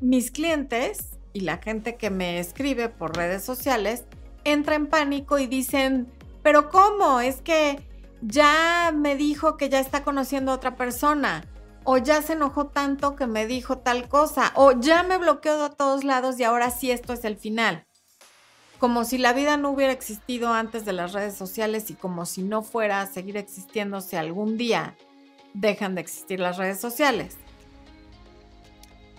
[0.00, 4.04] mis clientes y la gente que me escribe por redes sociales
[4.44, 7.20] entra en pánico y dicen, pero ¿cómo?
[7.20, 7.80] Es que
[8.20, 11.44] ya me dijo que ya está conociendo a otra persona,
[11.84, 15.74] o ya se enojó tanto que me dijo tal cosa, o ya me bloqueó de
[15.74, 17.86] todos lados y ahora sí esto es el final
[18.84, 22.42] como si la vida no hubiera existido antes de las redes sociales y como si
[22.42, 24.94] no fuera a seguir existiendo si algún día
[25.54, 27.38] dejan de existir las redes sociales.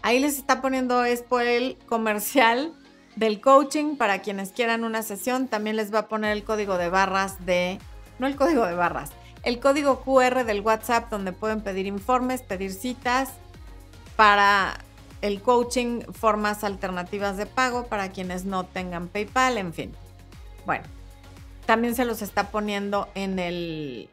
[0.05, 2.75] Ahí les está poniendo el comercial
[3.15, 5.47] del coaching para quienes quieran una sesión.
[5.47, 7.79] También les va a poner el código de barras de,
[8.19, 9.09] no el código de barras,
[9.41, 13.31] el código QR del WhatsApp donde pueden pedir informes, pedir citas
[14.15, 14.77] para
[15.23, 19.91] el coaching, formas alternativas de pago para quienes no tengan PayPal, en fin.
[20.67, 20.83] Bueno,
[21.65, 24.07] también se los está poniendo en el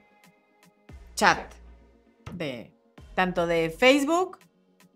[1.16, 1.52] chat
[2.32, 2.72] de
[3.14, 4.38] tanto de Facebook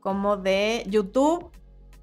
[0.06, 1.50] como de YouTube.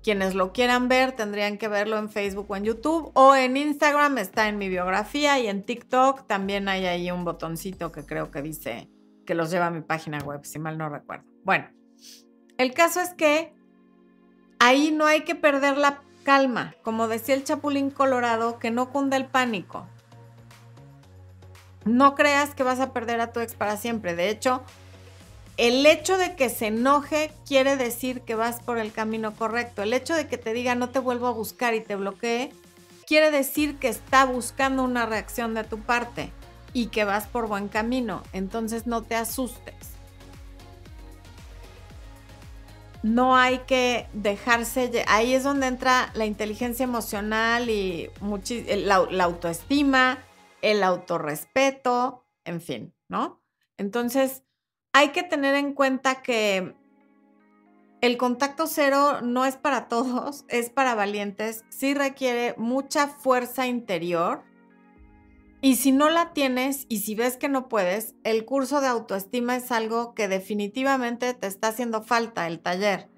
[0.04, 4.18] Quienes lo quieran ver tendrían que verlo en Facebook o en YouTube o en Instagram
[4.18, 8.42] está en mi biografía y en TikTok también hay ahí un botoncito que creo que
[8.42, 8.90] dice
[9.26, 11.24] que los lleva a mi página web, si mal no recuerdo.
[11.46, 11.70] Bueno,
[12.58, 13.54] el caso es que
[14.60, 16.76] ahí no hay que perder la calma.
[16.84, 19.88] Como decía el Chapulín Colorado, que no cunda el pánico.
[21.86, 24.14] No creas que vas a perder a tu ex para siempre.
[24.14, 24.62] De hecho,
[25.58, 29.84] el hecho de que se enoje quiere decir que vas por el camino correcto.
[29.84, 32.52] El hecho de que te diga no te vuelvo a buscar y te bloquee,
[33.06, 36.32] quiere decir que está buscando una reacción de tu parte
[36.74, 38.24] y que vas por buen camino.
[38.34, 39.76] Entonces no te asustes.
[43.04, 48.10] No hay que dejarse, ahí es donde entra la inteligencia emocional y
[48.68, 50.24] la, la autoestima,
[50.62, 53.42] el autorrespeto, en fin, ¿no?
[53.78, 54.44] Entonces,
[54.94, 56.76] hay que tener en cuenta que
[58.02, 64.44] el contacto cero no es para todos, es para valientes, sí requiere mucha fuerza interior.
[65.62, 69.56] Y si no la tienes y si ves que no puedes, el curso de autoestima
[69.56, 73.10] es algo que definitivamente te está haciendo falta, el taller.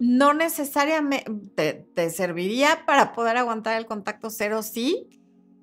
[0.00, 5.20] No necesariamente te, te serviría para poder aguantar el contacto cero, sí,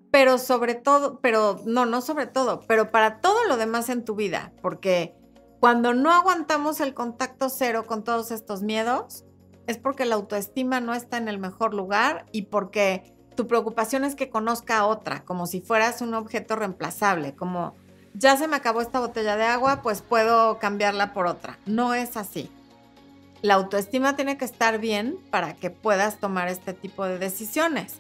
[0.10, 4.16] pero sobre todo, pero no, no sobre todo, pero para todo lo demás en tu
[4.16, 5.17] vida, porque
[5.60, 9.26] cuando no aguantamos el contacto cero con todos estos miedos,
[9.66, 14.16] es porque la autoestima no está en el mejor lugar y porque tu preocupación es
[14.16, 17.76] que conozca a otra, como si fueras un objeto reemplazable, como
[18.14, 21.60] ya se me acabó esta botella de agua, pues puedo cambiarla por otra.
[21.66, 22.50] No es así.
[23.42, 28.00] La autoestima tiene que estar bien para que puedas tomar este tipo de decisiones.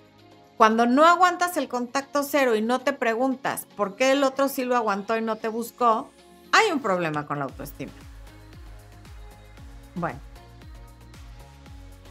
[0.58, 4.64] Cuando no aguantas el contacto cero y no te preguntas por qué el otro sí
[4.64, 6.10] lo aguantó y no te buscó,
[6.52, 7.92] hay un problema con la autoestima.
[9.96, 10.20] Bueno,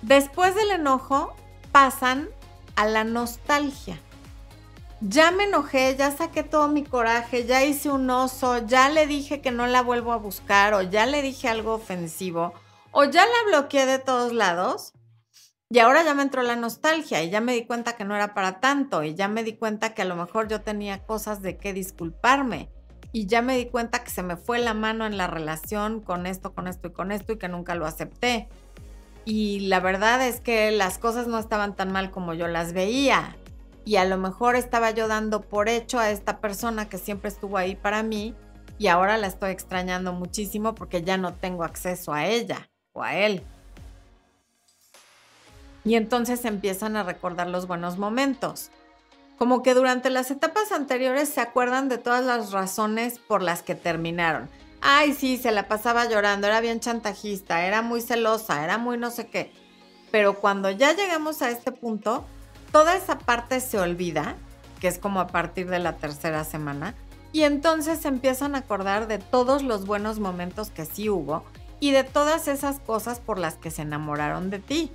[0.02, 1.34] después del enojo
[1.72, 2.28] pasan
[2.74, 3.98] a la nostalgia.
[5.00, 9.42] Ya me enojé, ya saqué todo mi coraje, ya hice un oso, ya le dije
[9.42, 12.54] que no la vuelvo a buscar o ya le dije algo ofensivo
[12.92, 14.94] o ya la bloqueé de todos lados.
[15.68, 18.34] Y ahora ya me entró la nostalgia y ya me di cuenta que no era
[18.34, 21.58] para tanto y ya me di cuenta que a lo mejor yo tenía cosas de
[21.58, 22.70] qué disculparme
[23.16, 26.26] y ya me di cuenta que se me fue la mano en la relación con
[26.26, 28.46] esto, con esto y con esto y que nunca lo acepté.
[29.24, 33.34] Y la verdad es que las cosas no estaban tan mal como yo las veía.
[33.86, 37.56] Y a lo mejor estaba yo dando por hecho a esta persona que siempre estuvo
[37.56, 38.34] ahí para mí
[38.76, 43.14] y ahora la estoy extrañando muchísimo porque ya no tengo acceso a ella o a
[43.14, 43.42] él.
[45.86, 48.70] Y entonces empiezan a recordar los buenos momentos
[49.38, 53.74] como que durante las etapas anteriores se acuerdan de todas las razones por las que
[53.74, 54.48] terminaron.
[54.80, 59.10] Ay, sí, se la pasaba llorando, era bien chantajista, era muy celosa, era muy no
[59.10, 59.52] sé qué.
[60.10, 62.24] Pero cuando ya llegamos a este punto,
[62.72, 64.36] toda esa parte se olvida,
[64.80, 66.94] que es como a partir de la tercera semana,
[67.32, 71.44] y entonces empiezan a acordar de todos los buenos momentos que sí hubo
[71.80, 74.90] y de todas esas cosas por las que se enamoraron de ti.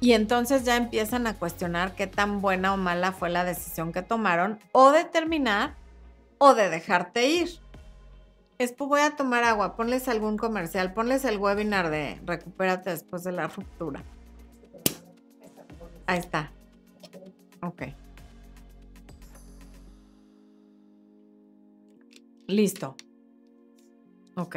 [0.00, 4.02] Y entonces ya empiezan a cuestionar qué tan buena o mala fue la decisión que
[4.02, 5.74] tomaron o de terminar
[6.38, 7.48] o de dejarte ir.
[8.58, 13.32] Espo, voy a tomar agua, ponles algún comercial, ponles el webinar de recupérate después de
[13.32, 14.02] la ruptura.
[16.06, 16.50] Ahí está.
[17.60, 17.82] Ok.
[22.46, 22.96] Listo.
[24.36, 24.56] Ok.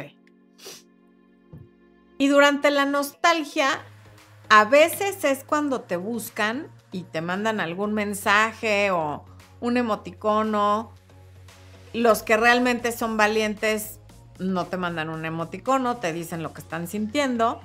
[2.18, 3.84] Y durante la nostalgia
[4.54, 9.24] a veces es cuando te buscan y te mandan algún mensaje o
[9.60, 10.92] un emoticono.
[11.94, 13.98] Los que realmente son valientes
[14.38, 17.62] no te mandan un emoticono, te dicen lo que están sintiendo.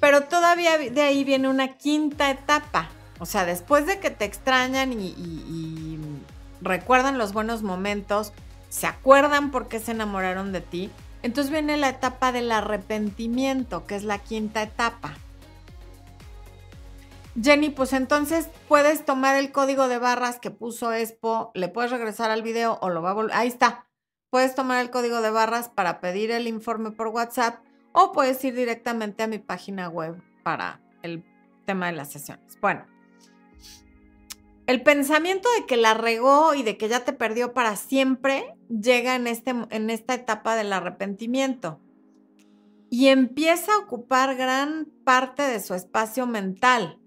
[0.00, 2.90] Pero todavía de ahí viene una quinta etapa.
[3.20, 5.98] O sea, después de que te extrañan y,
[6.60, 8.34] recuerdan los buenos momentos,
[8.68, 10.90] se acuerdan por qué se enamoraron de ti,
[11.22, 15.14] entonces viene la etapa del arrepentimiento, que es la quinta etapa.
[17.42, 22.30] Jenny, pues entonces puedes tomar el código de barras que puso Expo, le puedes regresar
[22.30, 23.36] al video o lo va a volver.
[23.36, 23.86] Ahí está.
[24.30, 28.54] Puedes tomar el código de barras para pedir el informe por WhatsApp o puedes ir
[28.54, 31.24] directamente a mi página web para el
[31.64, 32.58] tema de las sesiones.
[32.60, 32.84] Bueno,
[34.66, 39.14] el pensamiento de que la regó y de que ya te perdió para siempre llega
[39.14, 41.80] en, este, en esta etapa del arrepentimiento
[42.90, 46.97] y empieza a ocupar gran parte de su espacio mental.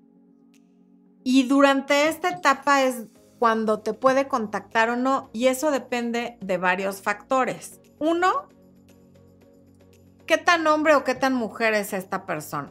[1.23, 3.05] Y durante esta etapa es
[3.39, 7.79] cuando te puede contactar o no, y eso depende de varios factores.
[7.99, 8.47] Uno,
[10.27, 12.69] qué tan hombre o qué tan mujer es esta persona.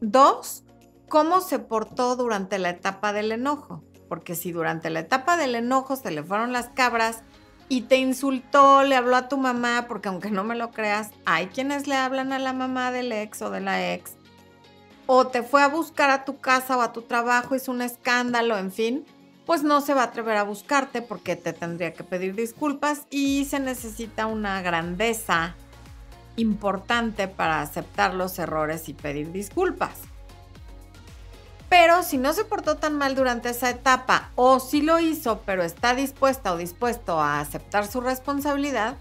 [0.00, 0.64] Dos,
[1.08, 3.82] cómo se portó durante la etapa del enojo.
[4.08, 7.22] Porque si durante la etapa del enojo se le fueron las cabras
[7.70, 11.46] y te insultó, le habló a tu mamá, porque aunque no me lo creas, hay
[11.46, 14.16] quienes le hablan a la mamá del ex o de la ex
[15.06, 18.58] o te fue a buscar a tu casa o a tu trabajo, hizo un escándalo,
[18.58, 19.04] en fin,
[19.46, 23.44] pues no se va a atrever a buscarte porque te tendría que pedir disculpas y
[23.44, 25.56] se necesita una grandeza
[26.36, 29.92] importante para aceptar los errores y pedir disculpas.
[31.68, 35.62] Pero si no se portó tan mal durante esa etapa o si lo hizo pero
[35.62, 38.96] está dispuesta o dispuesto a aceptar su responsabilidad,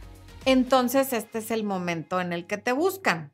[0.46, 3.32] entonces este es el momento en el que te buscan.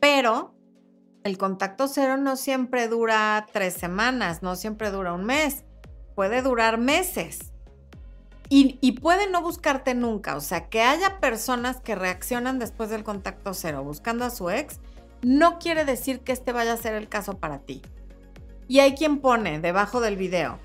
[0.00, 0.54] Pero
[1.24, 5.64] el contacto cero no siempre dura tres semanas, no siempre dura un mes,
[6.14, 7.52] puede durar meses.
[8.50, 13.52] Y, puede no buscarte nunca, o sea, que haya personas que reaccionan después del contacto
[13.52, 14.80] cero buscando a su ex,
[15.20, 17.82] no quiere decir que este vaya a ser el caso para ti.
[18.66, 20.58] Y hay quien pone debajo del video,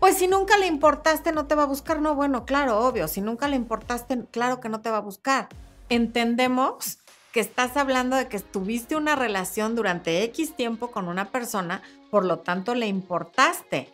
[0.00, 3.20] pues si nunca le importaste no te va a buscar, no, bueno, claro, obvio, si
[3.20, 5.48] nunca le importaste, claro que no te va a buscar.
[5.90, 6.98] Entendemos
[7.38, 12.24] que estás hablando de que tuviste una relación durante X tiempo con una persona, por
[12.24, 13.92] lo tanto le importaste.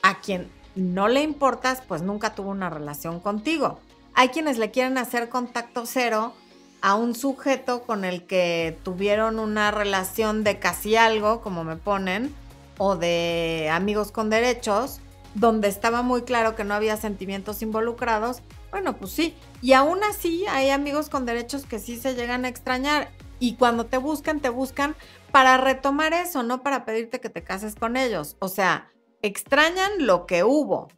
[0.00, 3.80] A quien no le importas, pues nunca tuvo una relación contigo.
[4.14, 6.32] Hay quienes le quieren hacer contacto cero
[6.80, 12.34] a un sujeto con el que tuvieron una relación de casi algo, como me ponen,
[12.78, 15.02] o de amigos con derechos,
[15.34, 18.40] donde estaba muy claro que no había sentimientos involucrados
[18.70, 19.34] bueno, pues sí.
[19.60, 23.10] Y aún así hay amigos con derechos que sí se llegan a extrañar.
[23.40, 24.94] Y cuando te buscan, te buscan
[25.30, 28.36] para retomar eso, no para pedirte que te cases con ellos.
[28.40, 28.90] O sea,
[29.22, 30.88] extrañan lo que hubo,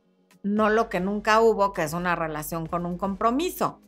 [0.43, 3.81] no lo que nunca hubo, que es una relación con un compromiso.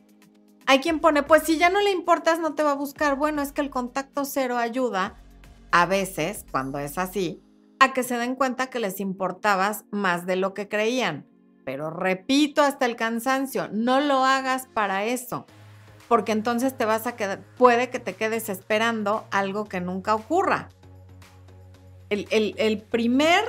[0.65, 3.15] Hay quien pone, pues si ya no le importas, no te va a buscar.
[3.15, 5.17] Bueno, es que el contacto cero ayuda,
[5.71, 7.43] a veces, cuando es así,
[7.79, 11.27] a que se den cuenta que les importabas más de lo que creían.
[11.65, 15.45] Pero repito hasta el cansancio, no lo hagas para eso,
[16.07, 20.69] porque entonces te vas a quedar, puede que te quedes esperando algo que nunca ocurra.
[22.09, 23.43] El, primer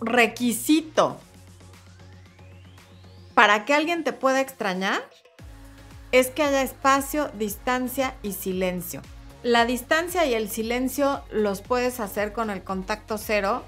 [0.00, 1.18] requisito
[3.34, 5.02] para que alguien te pueda extrañar
[6.12, 9.02] es que haya espacio, distancia y silencio.
[9.42, 13.64] La distancia y el silencio los puedes hacer con el contacto cero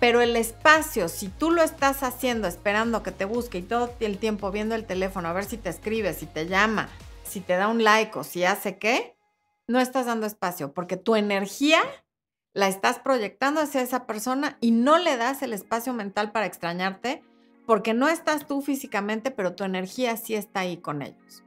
[0.00, 4.18] pero el espacio, si tú lo estás haciendo esperando que te busque y todo el
[4.18, 6.88] tiempo viendo el teléfono a ver si te escribe, si te llama,
[7.24, 9.16] si te da un like o si hace qué,
[9.66, 11.80] no estás dando espacio porque tu energía
[12.54, 17.22] la estás proyectando hacia esa persona y no le das el espacio mental para extrañarte
[17.66, 21.44] porque no estás tú físicamente, pero tu energía sí está ahí con ellos.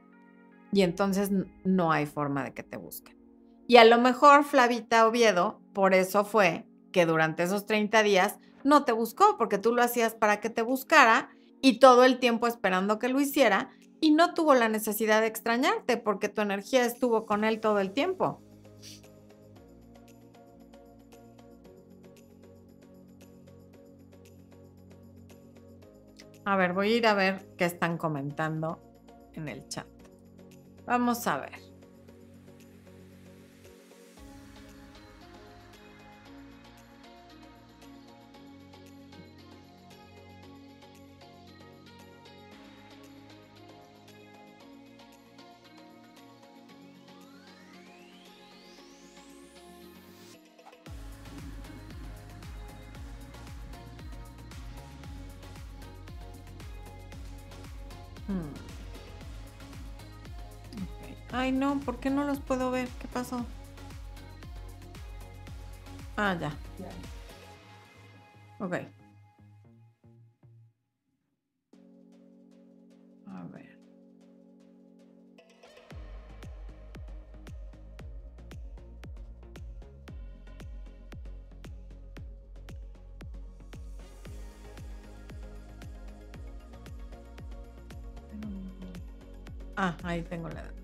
[0.72, 1.30] Y entonces
[1.64, 3.18] no hay forma de que te busquen.
[3.66, 8.84] Y a lo mejor Flavita Oviedo, por eso fue que durante esos 30 días no
[8.84, 11.30] te buscó porque tú lo hacías para que te buscara
[11.60, 13.70] y todo el tiempo esperando que lo hiciera
[14.00, 17.92] y no tuvo la necesidad de extrañarte porque tu energía estuvo con él todo el
[17.92, 18.40] tiempo.
[26.44, 28.80] A ver, voy a ir a ver qué están comentando
[29.34, 29.86] en el chat.
[30.84, 31.71] Vamos a ver.
[61.42, 62.88] Ay, no, ¿por qué no los puedo ver?
[63.00, 63.44] ¿Qué pasó?
[66.16, 66.52] Ah, ya.
[68.60, 68.74] Ok.
[73.26, 73.76] A ver.
[89.76, 90.81] Ah, ahí tengo la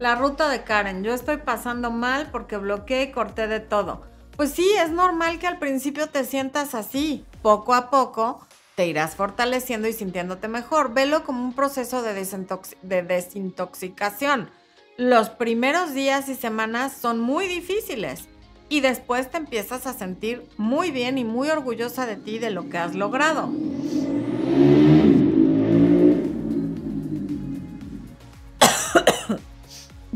[0.00, 4.00] la ruta de Karen, yo estoy pasando mal porque bloqueé y corté de todo.
[4.34, 7.26] Pues sí, es normal que al principio te sientas así.
[7.42, 8.40] Poco a poco
[8.74, 10.94] te irás fortaleciendo y sintiéndote mejor.
[10.94, 14.50] Velo como un proceso de, de desintoxicación.
[14.96, 18.26] Los primeros días y semanas son muy difíciles
[18.70, 22.70] y después te empiezas a sentir muy bien y muy orgullosa de ti de lo
[22.70, 23.50] que has logrado.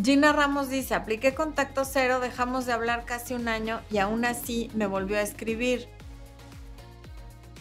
[0.04, 4.70] Gina Ramos dice, apliqué contacto cero, dejamos de hablar casi un año y aún así
[4.74, 5.88] me volvió a escribir.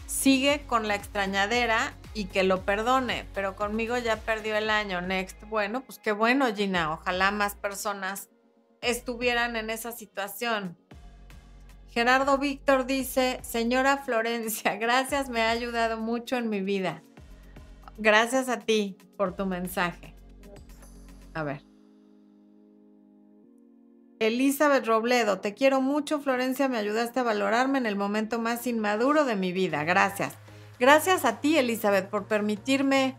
[0.07, 4.99] Sigue con la extrañadera y que lo perdone, pero conmigo ya perdió el año.
[4.99, 6.91] Next, bueno, pues qué bueno, Gina.
[6.91, 8.27] Ojalá más personas
[8.81, 10.77] estuvieran en esa situación.
[11.91, 17.03] Gerardo Víctor dice, señora Florencia, gracias, me ha ayudado mucho en mi vida.
[17.97, 20.13] Gracias a ti por tu mensaje.
[21.33, 21.72] A ver.
[24.27, 29.25] Elizabeth Robledo, te quiero mucho, Florencia, me ayudaste a valorarme en el momento más inmaduro
[29.25, 29.83] de mi vida.
[29.83, 30.33] Gracias.
[30.79, 33.15] Gracias a ti, Elizabeth, por permitirme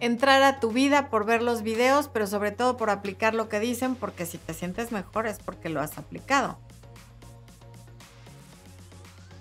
[0.00, 3.60] entrar a tu vida, por ver los videos, pero sobre todo por aplicar lo que
[3.60, 6.58] dicen, porque si te sientes mejor es porque lo has aplicado.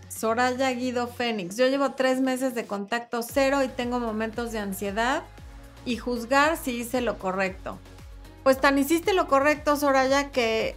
[0.07, 5.23] Soraya Guido Fénix, yo llevo tres meses de contacto cero y tengo momentos de ansiedad
[5.85, 7.77] y juzgar si hice lo correcto.
[8.43, 10.75] Pues tan hiciste lo correcto, Soraya, que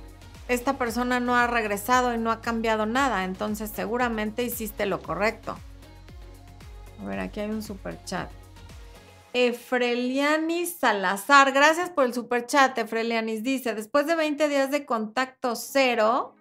[0.48, 5.56] esta persona no ha regresado y no ha cambiado nada, entonces seguramente hiciste lo correcto.
[7.00, 8.30] A ver, aquí hay un super chat.
[9.32, 12.78] Efrelianis Salazar, gracias por el super chat.
[12.78, 16.34] Efrelianis dice: Después de 20 días de contacto cero,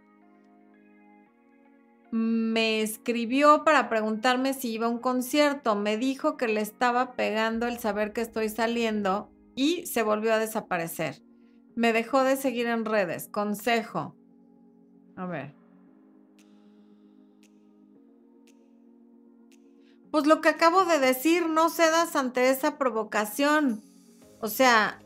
[2.11, 5.75] me escribió para preguntarme si iba a un concierto.
[5.75, 10.39] Me dijo que le estaba pegando el saber que estoy saliendo y se volvió a
[10.39, 11.21] desaparecer.
[11.75, 13.27] Me dejó de seguir en redes.
[13.27, 14.15] Consejo.
[15.15, 15.53] A ver.
[20.11, 23.83] Pues lo que acabo de decir, no cedas ante esa provocación.
[24.39, 25.01] O sea,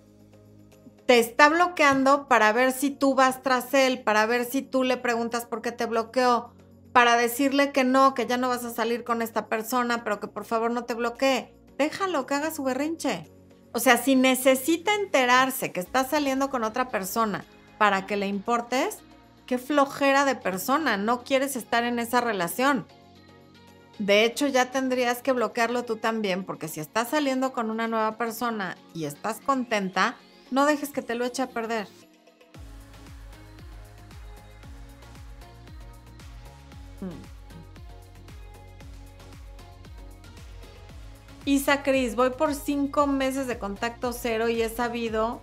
[1.08, 4.98] te está bloqueando para ver si tú vas tras él, para ver si tú le
[4.98, 6.54] preguntas por qué te bloqueó,
[6.94, 10.28] para decirle que no, que ya no vas a salir con esta persona, pero que
[10.28, 11.56] por favor no te bloquee.
[11.80, 13.32] Déjalo que haga su berrinche.
[13.72, 17.46] O sea, si necesita enterarse que estás saliendo con otra persona
[17.78, 19.00] para que le importes,
[19.46, 22.88] qué flojera de persona, no quieres estar en esa relación.
[24.00, 28.18] De hecho, ya tendrías que bloquearlo tú también, porque si estás saliendo con una nueva
[28.18, 30.16] persona y estás contenta,
[30.52, 31.88] no dejes que te lo eche a perder.
[37.02, 37.29] Hmm.
[41.50, 45.42] Isa Cris, voy por cinco meses de contacto cero y he sabido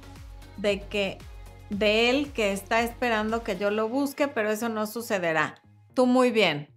[0.56, 1.18] de que
[1.68, 5.60] de él que está esperando que yo lo busque, pero eso no sucederá.
[5.94, 6.72] Tú muy bien.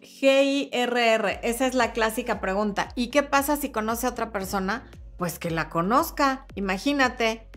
[0.00, 2.90] G-I-R-R, esa es la clásica pregunta.
[2.94, 4.88] ¿Y qué pasa si conoce a otra persona?
[5.16, 6.46] Pues que la conozca.
[6.54, 7.47] Imagínate,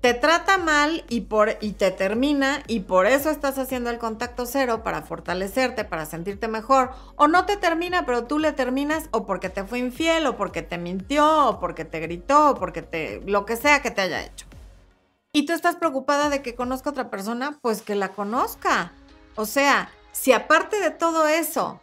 [0.00, 4.46] te trata mal y, por, y te termina y por eso estás haciendo el contacto
[4.46, 6.90] cero para fortalecerte, para sentirte mejor.
[7.16, 10.62] O no te termina, pero tú le terminas o porque te fue infiel o porque
[10.62, 13.20] te mintió o porque te gritó o porque te...
[13.26, 14.46] lo que sea que te haya hecho.
[15.32, 18.92] Y tú estás preocupada de que conozca a otra persona, pues que la conozca.
[19.34, 21.80] O sea, si aparte de todo eso,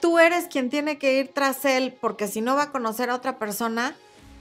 [0.00, 3.14] tú eres quien tiene que ir tras él porque si no va a conocer a
[3.14, 3.94] otra persona,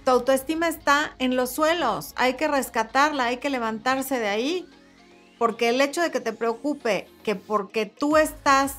[0.08, 4.66] tu autoestima está en los suelos, hay que rescatarla, hay que levantarse de ahí,
[5.38, 8.76] porque el hecho de que te preocupe que porque tú estás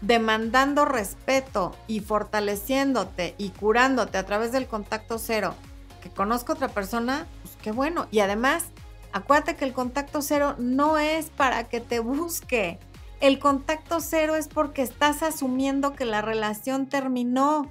[0.00, 5.54] demandando respeto y fortaleciéndote y curándote a través del contacto cero,
[6.02, 8.08] que conozca otra persona, pues qué bueno.
[8.10, 8.64] Y además,
[9.12, 12.80] acuérdate que el contacto cero no es para que te busque.
[13.20, 17.70] El contacto cero es porque estás asumiendo que la relación terminó.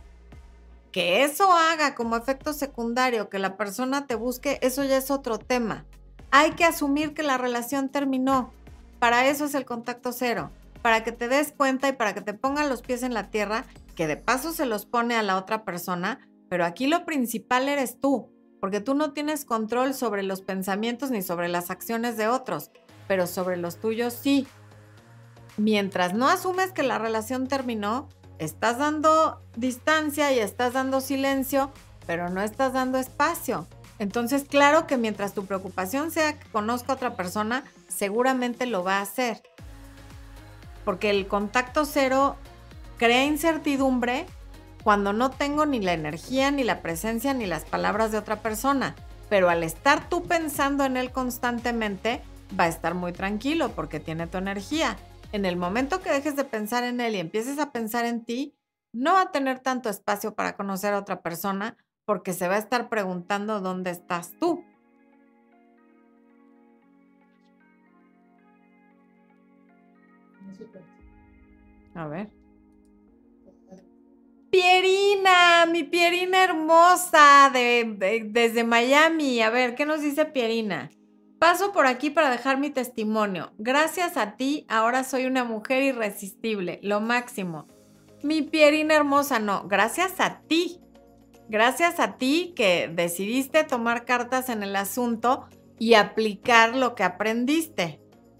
[0.92, 5.40] Que eso haga como efecto secundario que la persona te busque, eso ya es otro
[5.40, 5.86] tema.
[6.32, 8.52] Hay que asumir que la relación terminó.
[9.00, 10.52] Para eso es el contacto cero.
[10.82, 13.66] Para que te des cuenta y para que te pongan los pies en la tierra,
[13.96, 18.00] que de paso se los pone a la otra persona, pero aquí lo principal eres
[18.00, 18.30] tú,
[18.60, 22.72] porque tú no tienes control sobre los pensamientos ni sobre las acciones de otros,
[23.08, 24.48] pero sobre los tuyos sí.
[25.58, 28.10] Mientras no asumes que la relación terminó,
[28.42, 31.72] estás dando distancia y estás dando silencio,
[32.08, 33.68] pero no estás dando espacio.
[34.00, 38.98] Entonces, claro que mientras tu preocupación sea que conozca a otra persona, seguramente lo va
[38.98, 39.44] a hacer.
[40.84, 42.36] Porque el contacto cero
[42.98, 44.26] crea incertidumbre
[44.84, 48.96] cuando no tengo ni la energía, ni la presencia, ni las palabras de otra persona.
[49.30, 52.24] Pero al estar tú pensando en él constantemente,
[52.60, 54.98] va a estar muy tranquilo porque tiene tu energía
[55.32, 58.56] en el momento que dejes de pensar en él y empieces a pensar en ti,
[58.94, 62.60] no va a tener tanto espacio para conocer a otra persona porque se va a
[62.60, 64.66] estar preguntando dónde estás tú.
[71.96, 72.30] A ver.
[74.50, 79.42] Pierina, mi Pierina hermosa de, desde Miami.
[79.42, 80.90] A ver, ¿qué nos dice Pierina?
[81.42, 83.52] Paso por aquí para dejar mi testimonio.
[83.58, 87.68] Gracias a ti, ahora soy una mujer irresistible, lo máximo.
[88.22, 90.80] Mi Pierina hermosa, no, gracias a ti.
[91.50, 95.48] Gracias a ti que decidiste tomar cartas en el asunto
[95.80, 98.00] y aplicar lo que aprendiste.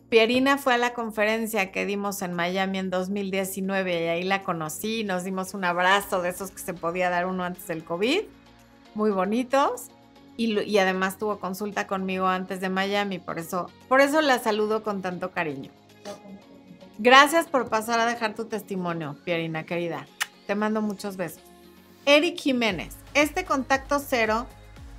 [0.10, 5.04] Pierina fue a la conferencia que dimos en Miami en 2019 y ahí la conocí,
[5.06, 8.22] nos dimos un abrazo de esos que se podía dar uno antes del COVID,
[8.94, 9.90] muy bonitos.
[10.38, 15.02] Y, además tuvo consulta conmigo antes de Miami, por eso, por eso la saludo con
[15.02, 15.72] tanto cariño.
[16.98, 20.08] Gracias por pasar a dejar tu testimonio, Pierina querida.
[20.48, 21.42] Te mando muchos besos.
[22.06, 24.48] Eric Jiménez, este contacto cero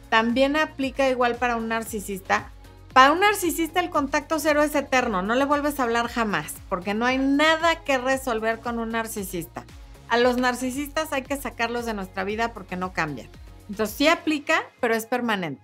[0.08, 2.50] también aplica igual para un narcisista.
[2.92, 6.92] Para un narcisista el contacto cero es eterno, no le vuelves a hablar jamás, porque
[6.92, 9.64] no hay nada que resolver con un narcisista.
[10.08, 13.28] A los narcisistas hay que sacarlos de nuestra vida porque no cambian.
[13.72, 15.62] Entonces sí aplica, pero es permanente.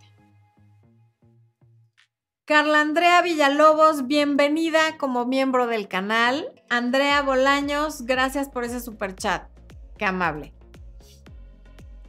[2.46, 6.50] Carla Andrea Villalobos, bienvenida como miembro del canal.
[6.70, 9.50] Andrea Bolaños, gracias por ese super chat.
[9.98, 10.54] Qué amable.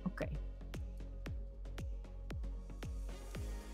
[0.05, 0.21] Ok.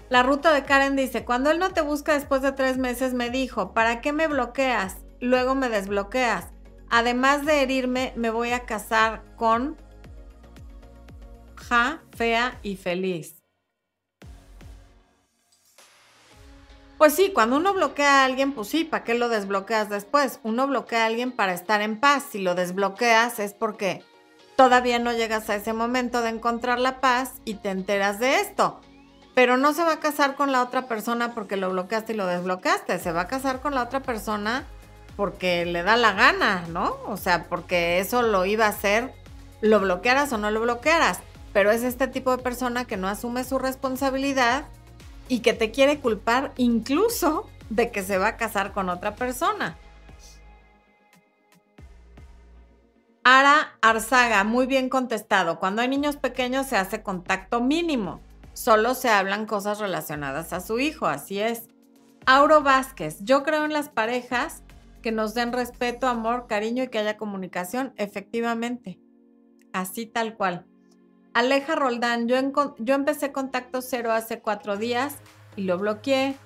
[0.09, 3.29] La ruta de Karen dice, cuando él no te busca después de tres meses, me
[3.29, 4.97] dijo, ¿para qué me bloqueas?
[5.19, 6.47] Luego me desbloqueas.
[6.89, 9.77] Además de herirme, me voy a casar con
[11.67, 13.35] fea y feliz.
[16.97, 20.39] Pues sí, cuando uno bloquea a alguien, pues sí, ¿para qué lo desbloqueas después?
[20.43, 22.23] Uno bloquea a alguien para estar en paz.
[22.31, 24.01] Si lo desbloqueas es porque
[24.55, 28.79] todavía no llegas a ese momento de encontrar la paz y te enteras de esto.
[29.33, 32.27] Pero no se va a casar con la otra persona porque lo bloqueaste y lo
[32.27, 32.97] desbloqueaste.
[32.99, 34.65] Se va a casar con la otra persona
[35.17, 36.95] porque le da la gana, ¿no?
[37.07, 39.13] O sea, porque eso lo iba a hacer,
[39.59, 41.19] lo bloquearas o no lo bloquearas.
[41.55, 44.65] Pero es este tipo de persona que no asume su responsabilidad
[45.29, 49.77] y que te quiere culpar incluso de que se va a casar con otra persona.
[53.23, 55.57] Ara Arzaga, muy bien contestado.
[55.57, 58.19] Cuando hay niños pequeños se hace contacto mínimo.
[58.51, 61.69] Solo se hablan cosas relacionadas a su hijo, así es.
[62.25, 64.61] Auro Vázquez, yo creo en las parejas
[65.01, 68.99] que nos den respeto, amor, cariño y que haya comunicación, efectivamente.
[69.71, 70.65] Así tal cual.
[71.35, 72.37] Aleja Roldán, yo,
[72.95, 75.15] empecé contacto cero hace cuatro días
[75.57, 76.37] y lo bloqueé,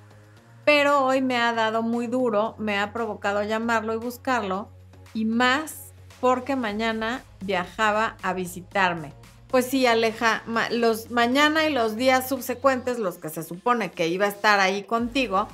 [0.66, 4.68] pero hoy me ha dado muy duro, me ha provocado llamarlo y buscarlo,
[5.14, 9.14] y más porque mañana viajaba a visitarme.
[9.50, 14.26] Pues sí, Aleja, los mañana y los días subsecuentes, los que se supone que iba
[14.26, 15.48] a estar ahí contigo,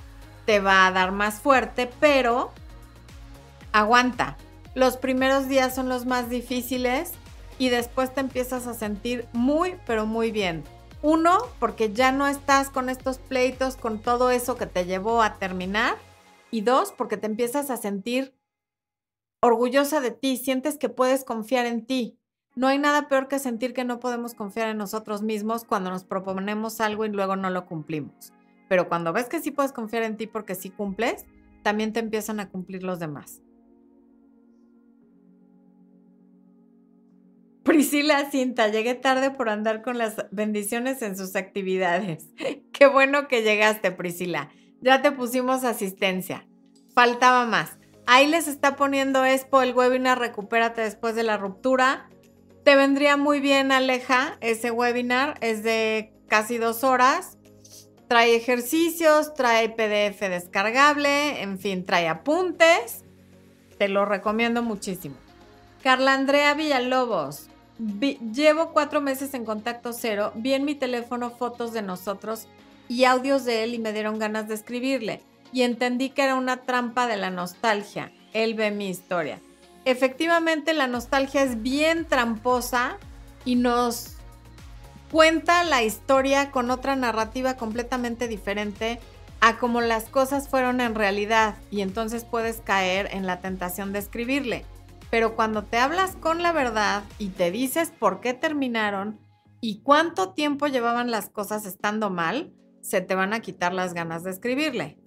[0.45, 2.53] te va a dar más fuerte, pero
[3.73, 4.38] aguanta.
[4.75, 7.11] Los primeros días son los más difíciles
[7.58, 10.64] y después te empiezas a sentir muy, pero muy bien.
[11.01, 15.36] Uno, porque ya no estás con estos pleitos, con todo eso que te llevó a
[15.36, 15.95] terminar.
[16.51, 18.34] Y dos, porque te empiezas a sentir
[19.41, 22.18] orgullosa de ti, sientes que puedes confiar en ti.
[22.56, 26.06] No hay nada peor que sentir que no podemos confiar en nosotros mismos cuando nos
[26.06, 28.34] proponemos algo y luego no lo cumplimos.
[28.70, 31.26] Pero cuando ves que sí puedes confiar en ti porque sí cumples,
[31.64, 33.41] también te empiezan a cumplir los demás.
[37.66, 42.28] Priscila Cinta, llegué tarde por andar con las bendiciones en sus actividades.
[42.72, 44.51] Qué bueno que llegaste, Priscila.
[44.82, 46.47] Ya te pusimos asistencia.
[46.93, 47.80] Faltaba más.
[48.05, 52.07] Ahí les está poniendo Expo el webinar Recupérate después de la ruptura.
[52.63, 55.39] Te vendría muy bien, Aleja, ese webinar.
[55.41, 57.39] Es de casi dos horas.
[58.07, 63.03] Trae ejercicios, trae PDF descargable, en fin, trae apuntes.
[63.80, 65.16] Te lo recomiendo muchísimo.
[65.82, 71.82] Carla Andrea Villalobos, llevo cuatro meses en contacto cero, vi en mi teléfono fotos de
[71.82, 72.47] nosotros
[72.88, 75.21] y audios de él y me dieron ganas de escribirle.
[75.51, 78.11] Y entendí que era una trampa de la nostalgia.
[78.34, 79.39] Él ve mi historia.
[79.86, 82.97] Efectivamente, la nostalgia es bien tramposa
[83.45, 84.15] y nos
[85.11, 88.99] cuenta la historia con otra narrativa completamente diferente
[89.39, 93.99] a como las cosas fueron en realidad y entonces puedes caer en la tentación de
[93.99, 94.65] escribirle.
[95.16, 99.18] Pero cuando te hablas con la verdad y te dices por qué terminaron
[99.61, 102.51] y cuánto tiempo llevaban las cosas estando mal,
[102.82, 104.97] se te van a quitar las ganas de escribirle.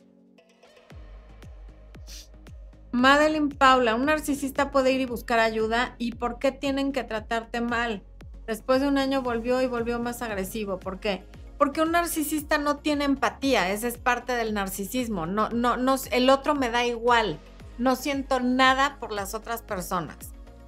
[2.90, 7.60] Madeline Paula, un narcisista puede ir y buscar ayuda y ¿por qué tienen que tratarte
[7.60, 8.02] mal?
[8.46, 10.80] Después de un año volvió y volvió más agresivo.
[10.80, 11.22] ¿Por qué?
[11.58, 15.26] Porque un narcisista no tiene empatía, esa es parte del narcisismo.
[15.26, 17.38] No, no, no, el otro me da igual
[17.78, 20.16] no siento nada por las otras personas.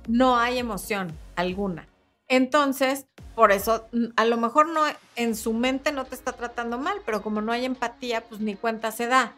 [0.09, 1.87] No hay emoción alguna.
[2.29, 4.83] Entonces, por eso, mm, a lo mejor no
[5.17, 8.55] en su mente no te está tratando mal, pero como no hay empatía, pues ni
[8.55, 9.35] cuenta se da.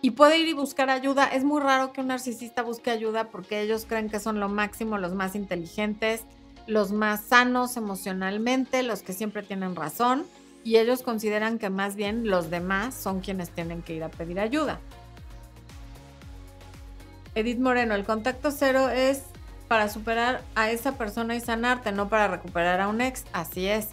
[0.00, 1.24] y puede ir y buscar ayuda.
[1.26, 4.96] Es muy raro que un narcisista busque ayuda porque ellos creen que son lo máximo,
[4.96, 6.22] los más inteligentes,
[6.68, 10.24] los más sanos emocionalmente, los que siempre tienen razón
[10.62, 14.38] y ellos consideran que más bien los demás son quienes tienen que ir a pedir
[14.38, 14.78] ayuda.
[17.38, 19.22] Edith Moreno, el contacto cero es
[19.68, 23.24] para superar a esa persona y sanarte, no para recuperar a un ex.
[23.32, 23.90] Así es.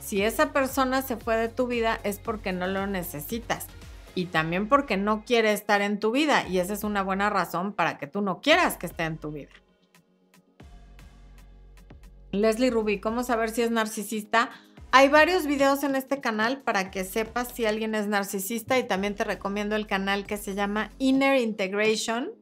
[0.00, 3.68] Si esa persona se fue de tu vida es porque no lo necesitas
[4.16, 7.72] y también porque no quiere estar en tu vida y esa es una buena razón
[7.72, 9.50] para que tú no quieras que esté en tu vida.
[12.32, 14.50] Leslie Ruby, ¿cómo saber si es narcisista?
[14.90, 19.14] Hay varios videos en este canal para que sepas si alguien es narcisista y también
[19.14, 22.37] te recomiendo el canal que se llama Inner Integration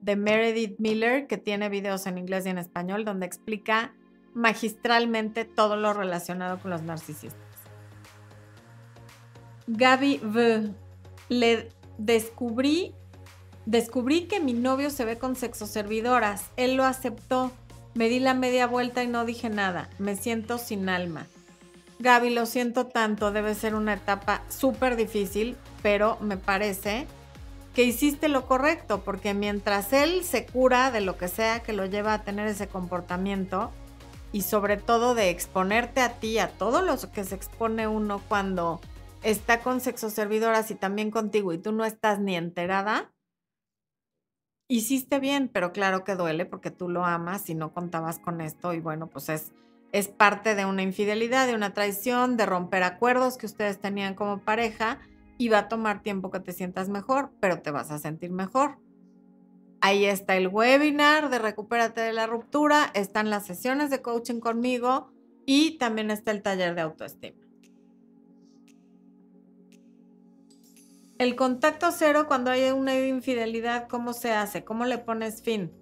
[0.00, 3.94] de Meredith Miller, que tiene videos en inglés y en español, donde explica
[4.34, 7.40] magistralmente todo lo relacionado con los narcisistas.
[9.66, 10.70] Gaby V.
[11.28, 11.68] Le
[11.98, 12.94] descubrí,
[13.66, 16.46] descubrí que mi novio se ve con sexoservidoras.
[16.56, 17.52] Él lo aceptó.
[17.94, 19.90] Me di la media vuelta y no dije nada.
[19.98, 21.26] Me siento sin alma.
[21.98, 23.32] Gaby, lo siento tanto.
[23.32, 27.06] Debe ser una etapa súper difícil, pero me parece
[27.78, 31.86] que hiciste lo correcto, porque mientras él se cura de lo que sea que lo
[31.86, 33.70] lleva a tener ese comportamiento,
[34.32, 38.80] y sobre todo de exponerte a ti, a todo lo que se expone uno cuando
[39.22, 43.12] está con sexoservidoras y también contigo y tú no estás ni enterada,
[44.68, 48.74] hiciste bien, pero claro que duele porque tú lo amas y no contabas con esto
[48.74, 49.52] y bueno, pues es,
[49.92, 54.40] es parte de una infidelidad, de una traición, de romper acuerdos que ustedes tenían como
[54.40, 54.98] pareja
[55.38, 58.78] y va a tomar tiempo que te sientas mejor, pero te vas a sentir mejor.
[59.80, 65.12] Ahí está el webinar de Recupérate de la ruptura, están las sesiones de coaching conmigo
[65.46, 67.38] y también está el taller de autoestima.
[71.18, 74.64] El contacto cero cuando hay una infidelidad, ¿cómo se hace?
[74.64, 75.72] ¿Cómo le pones fin?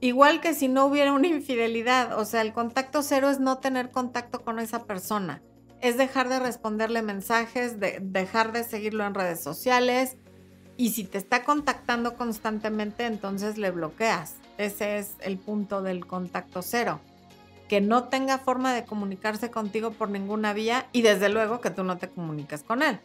[0.00, 3.90] Igual que si no hubiera una infidelidad, o sea, el contacto cero es no tener
[3.90, 5.42] contacto con esa persona,
[5.80, 10.16] es dejar de responderle mensajes, de dejar de seguirlo en redes sociales,
[10.76, 14.34] y si te está contactando constantemente, entonces le bloqueas.
[14.58, 17.00] Ese es el punto del contacto cero.
[17.68, 21.82] Que no tenga forma de comunicarse contigo por ninguna vía y desde luego que tú
[21.82, 23.00] no te comuniques con él.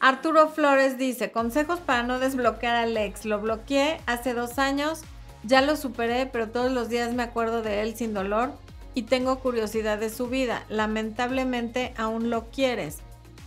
[0.00, 3.24] Arturo Flores dice, consejos para no desbloquear al ex.
[3.24, 5.00] Lo bloqueé hace dos años,
[5.42, 8.52] ya lo superé, pero todos los días me acuerdo de él sin dolor
[8.98, 10.64] y tengo curiosidad de su vida.
[10.68, 12.98] Lamentablemente aún lo quieres.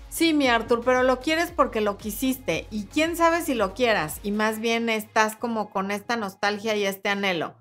[0.08, 4.22] Sí, mi Artur, pero lo quieres porque lo quisiste y quién sabe si lo quieras
[4.24, 7.56] y más bien estás como con esta nostalgia y este anhelo.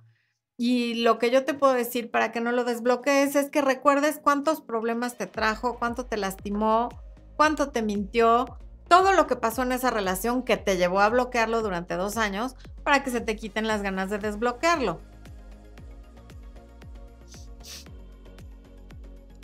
[0.57, 4.21] Y lo que yo te puedo decir para que no lo desbloquees es que recuerdes
[4.23, 6.91] cuántos problemas te trajo, cuánto te lastimó,
[7.35, 11.61] cuánto te mintió, todo lo que pasó en esa relación que te llevó a bloquearlo
[11.61, 15.01] durante dos años para que se te quiten las ganas de desbloquearlo.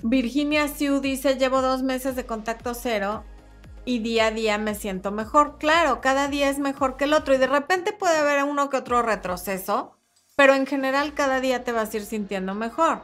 [0.09, 3.25] Virginia Sue dice, llevo dos meses de contacto cero
[3.85, 5.59] y día a día me siento mejor.
[5.59, 8.77] Claro, cada día es mejor que el otro y de repente puede haber uno que
[8.77, 9.97] otro retroceso,
[10.37, 13.03] pero en general cada día te vas a ir sintiendo mejor.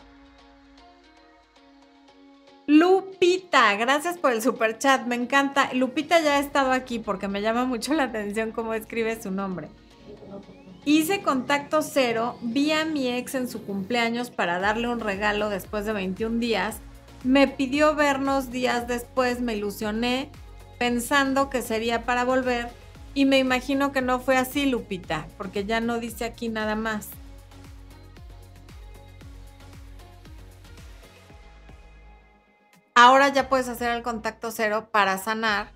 [2.68, 5.74] Lupita, gracias por el super chat, me encanta.
[5.74, 9.70] Lupita ya ha estado aquí porque me llama mucho la atención cómo escribe su nombre.
[10.84, 15.84] Hice contacto cero, vi a mi ex en su cumpleaños para darle un regalo después
[15.84, 16.80] de 21 días.
[17.24, 20.30] Me pidió vernos días después, me ilusioné
[20.78, 22.68] pensando que sería para volver
[23.14, 27.10] y me imagino que no fue así, Lupita, porque ya no dice aquí nada más.
[32.94, 35.70] Ahora ya puedes hacer el contacto cero para sanar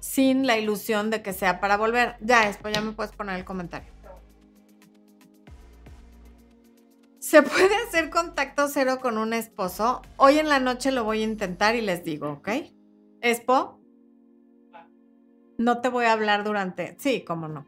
[0.00, 2.16] sin la ilusión de que sea para volver.
[2.20, 3.95] Ya, después ya me puedes poner el comentario.
[7.26, 10.00] ¿Se puede hacer contacto cero con un esposo?
[10.16, 12.48] Hoy en la noche lo voy a intentar y les digo, ¿ok?
[13.20, 13.80] Espo,
[15.58, 16.94] no te voy a hablar durante...
[17.00, 17.66] Sí, cómo no.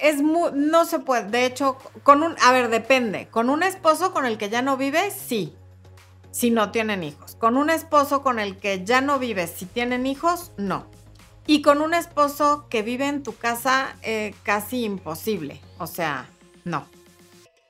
[0.00, 0.52] Es muy...
[0.54, 1.28] No se puede.
[1.28, 2.36] De hecho, con un...
[2.40, 3.26] A ver, depende.
[3.32, 5.52] Con un esposo con el que ya no vives, sí.
[6.30, 7.34] Si no tienen hijos.
[7.34, 10.86] Con un esposo con el que ya no vives, si tienen hijos, no.
[11.48, 15.60] Y con un esposo que vive en tu casa, eh, casi imposible.
[15.78, 16.28] O sea,
[16.62, 16.86] no.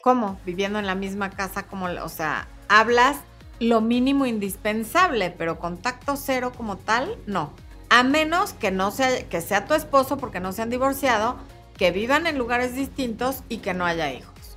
[0.06, 0.38] ¿Cómo?
[0.46, 3.18] Viviendo en la misma casa, como, o sea, hablas
[3.58, 7.52] lo mínimo indispensable, pero contacto cero como tal, no.
[7.90, 11.36] A menos que no sea, que sea tu esposo porque no se han divorciado,
[11.76, 14.56] que vivan en lugares distintos y que no haya hijos.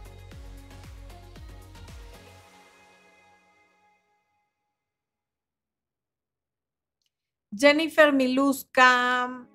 [7.58, 9.47] Jennifer Miluska,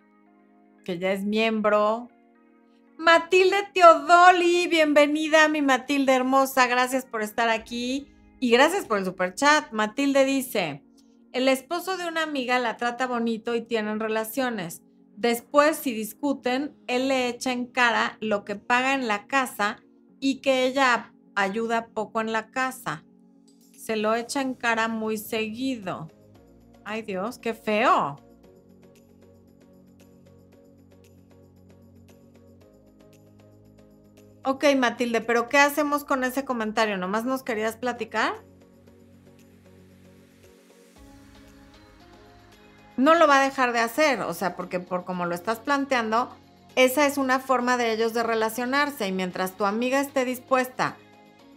[0.84, 2.08] que ya es miembro.
[3.04, 8.08] Matilde Teodoli, bienvenida, mi Matilde hermosa, gracias por estar aquí
[8.40, 9.70] y gracias por el super chat.
[9.72, 10.82] Matilde dice,
[11.32, 14.80] el esposo de una amiga la trata bonito y tienen relaciones.
[15.18, 19.76] Después, si discuten, él le echa en cara lo que paga en la casa
[20.18, 23.04] y que ella ayuda poco en la casa.
[23.76, 26.08] Se lo echa en cara muy seguido.
[26.86, 28.16] Ay Dios, qué feo.
[34.46, 36.98] Ok, Matilde, pero ¿qué hacemos con ese comentario?
[36.98, 38.34] ¿Nomás nos querías platicar?
[42.98, 46.28] No lo va a dejar de hacer, o sea, porque por como lo estás planteando,
[46.76, 50.96] esa es una forma de ellos de relacionarse y mientras tu amiga esté dispuesta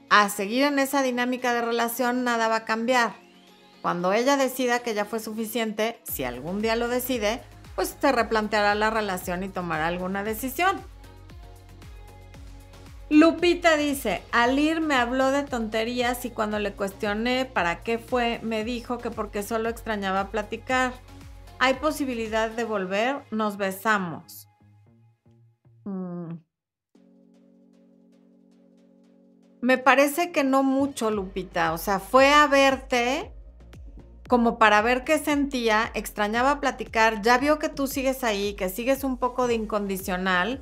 [0.10, 3.16] a seguir en esa dinámica de relación, nada va a cambiar.
[3.82, 7.42] Cuando ella decida que ya fue suficiente, si algún día lo decide,
[7.76, 10.82] pues se replanteará la relación y tomará alguna decisión.
[13.10, 18.66] Lupita dice, Alir me habló de tonterías y cuando le cuestioné para qué fue, me
[18.66, 20.94] dijo que porque solo extrañaba platicar.
[21.60, 23.24] ¿Hay posibilidad de volver?
[23.32, 24.50] Nos besamos.
[25.86, 26.34] Mm.
[29.62, 31.72] Me parece que no mucho, Lupita.
[31.72, 33.32] O sea, fue a verte
[34.28, 39.06] como para ver qué sentía, extrañaba platicar, ya vio que tú sigues ahí, que sigues
[39.06, 40.62] un poco de incondicional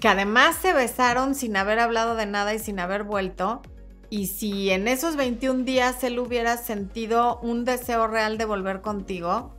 [0.00, 3.62] que además se besaron sin haber hablado de nada y sin haber vuelto.
[4.10, 9.52] Y si en esos 21 días él hubiera sentido un deseo real de volver contigo,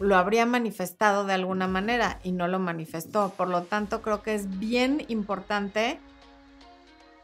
[0.00, 3.30] lo habría manifestado de alguna manera y no lo manifestó.
[3.30, 5.98] Por lo tanto, creo que es bien importante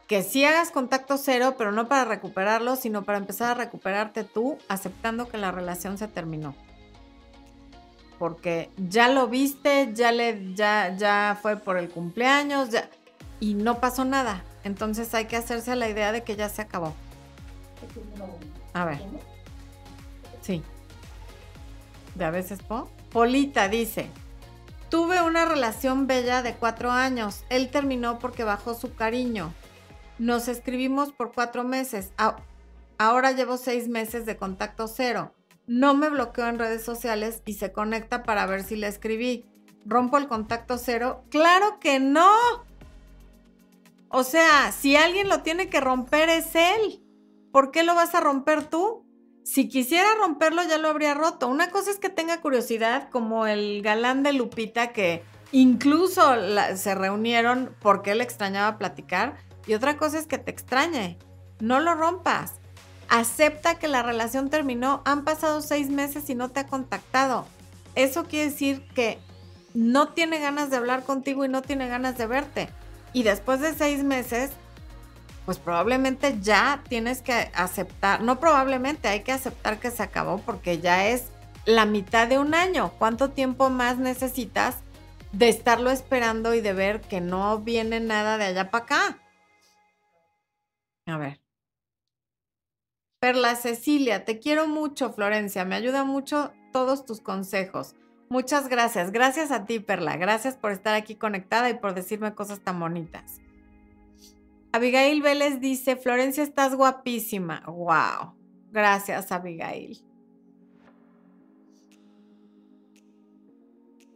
[0.07, 4.57] que sí hagas contacto cero, pero no para recuperarlo, sino para empezar a recuperarte tú,
[4.67, 6.53] aceptando que la relación se terminó
[8.21, 12.87] porque ya lo viste, ya le, ya, ya fue por el cumpleaños, ya,
[13.39, 14.43] y no pasó nada.
[14.63, 16.93] Entonces hay que hacerse la idea de que ya se acabó.
[18.75, 19.01] A ver.
[20.41, 20.61] Sí.
[22.13, 22.91] ¿De a veces po?
[23.11, 24.07] Polita dice,
[24.89, 27.43] tuve una relación bella de cuatro años.
[27.49, 29.51] Él terminó porque bajó su cariño.
[30.19, 32.11] Nos escribimos por cuatro meses.
[32.99, 35.33] Ahora llevo seis meses de contacto cero
[35.71, 39.45] no me bloqueó en redes sociales y se conecta para ver si le escribí.
[39.85, 41.23] ¿Rompo el contacto cero?
[41.29, 42.29] Claro que no.
[44.09, 47.01] O sea, si alguien lo tiene que romper es él.
[47.53, 49.05] ¿Por qué lo vas a romper tú?
[49.45, 51.47] Si quisiera romperlo ya lo habría roto.
[51.47, 56.35] Una cosa es que tenga curiosidad, como el galán de Lupita que incluso
[56.75, 59.37] se reunieron porque él extrañaba platicar.
[59.65, 61.17] Y otra cosa es que te extrañe.
[61.61, 62.60] No lo rompas
[63.11, 67.45] acepta que la relación terminó, han pasado seis meses y no te ha contactado.
[67.93, 69.19] Eso quiere decir que
[69.73, 72.69] no tiene ganas de hablar contigo y no tiene ganas de verte.
[73.11, 74.51] Y después de seis meses,
[75.45, 80.79] pues probablemente ya tienes que aceptar, no probablemente, hay que aceptar que se acabó porque
[80.79, 81.25] ya es
[81.65, 82.93] la mitad de un año.
[82.97, 84.77] ¿Cuánto tiempo más necesitas
[85.33, 89.19] de estarlo esperando y de ver que no viene nada de allá para acá?
[91.07, 91.40] A ver.
[93.21, 95.63] Perla Cecilia, te quiero mucho, Florencia.
[95.63, 97.93] Me ayuda mucho todos tus consejos.
[98.29, 99.11] Muchas gracias.
[99.11, 100.17] Gracias a ti, Perla.
[100.17, 103.39] Gracias por estar aquí conectada y por decirme cosas tan bonitas.
[104.71, 107.61] Abigail Vélez dice, Florencia, estás guapísima.
[107.67, 108.33] Wow.
[108.71, 110.03] Gracias, Abigail.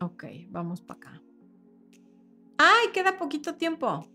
[0.02, 1.22] Ok, vamos para acá.
[2.58, 4.15] ¡Ay, queda poquito tiempo!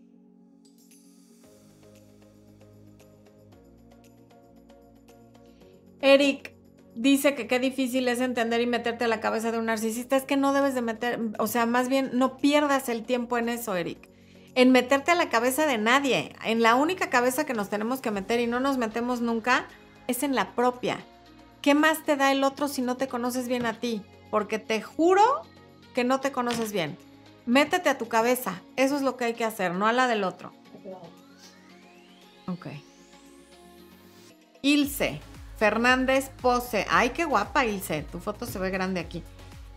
[6.01, 6.55] Eric
[6.95, 10.17] dice que qué difícil es entender y meterte a la cabeza de un narcisista.
[10.17, 13.49] Es que no debes de meter, o sea, más bien no pierdas el tiempo en
[13.49, 14.09] eso, Eric.
[14.55, 16.35] En meterte a la cabeza de nadie.
[16.45, 19.69] En la única cabeza que nos tenemos que meter y no nos metemos nunca
[20.09, 21.05] es en la propia.
[21.63, 24.03] ¿Qué más te da el otro si no te conoces bien a ti?
[24.31, 25.23] Porque te juro
[25.95, 26.97] que no te conoces bien.
[27.47, 28.63] Métete a tu cabeza.
[28.77, 30.53] Eso es lo que hay que hacer, no a la del otro.
[32.47, 32.67] Ok.
[34.63, 35.21] Ilse.
[35.61, 36.87] Fernández Pose.
[36.89, 38.03] Ay, qué guapa, Ilse.
[38.11, 39.23] Tu foto se ve grande aquí.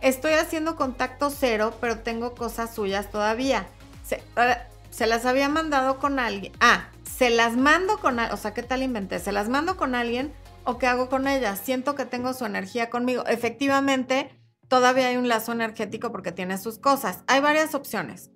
[0.00, 3.66] Estoy haciendo contacto cero, pero tengo cosas suyas todavía.
[4.02, 6.54] Se, eh, las había mandado con alguien.
[6.58, 8.34] Ah, se las mando con alguien.
[8.34, 9.18] O sea, ¿qué tal inventé?
[9.18, 10.32] Se las mando con alguien
[10.64, 11.60] o qué hago con ellas.
[11.62, 13.26] Siento que tengo su energía conmigo.
[13.26, 14.30] Efectivamente,
[14.68, 17.24] todavía hay un lazo energético porque tiene sus cosas.
[17.26, 18.30] Hay varias opciones.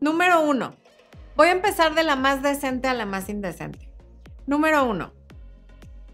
[0.00, 0.76] Número uno.
[1.34, 3.90] Voy a empezar de la más decente a la más indecente.
[4.46, 5.16] Número uno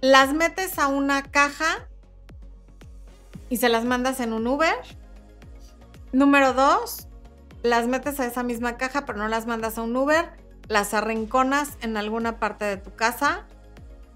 [0.03, 1.87] las metes a una caja
[3.49, 4.75] y se las mandas en un Uber.
[6.13, 7.07] Número dos,
[7.63, 10.33] las metes a esa misma caja, pero no las mandas a un Uber,
[10.69, 13.47] las arrinconas en alguna parte de tu casa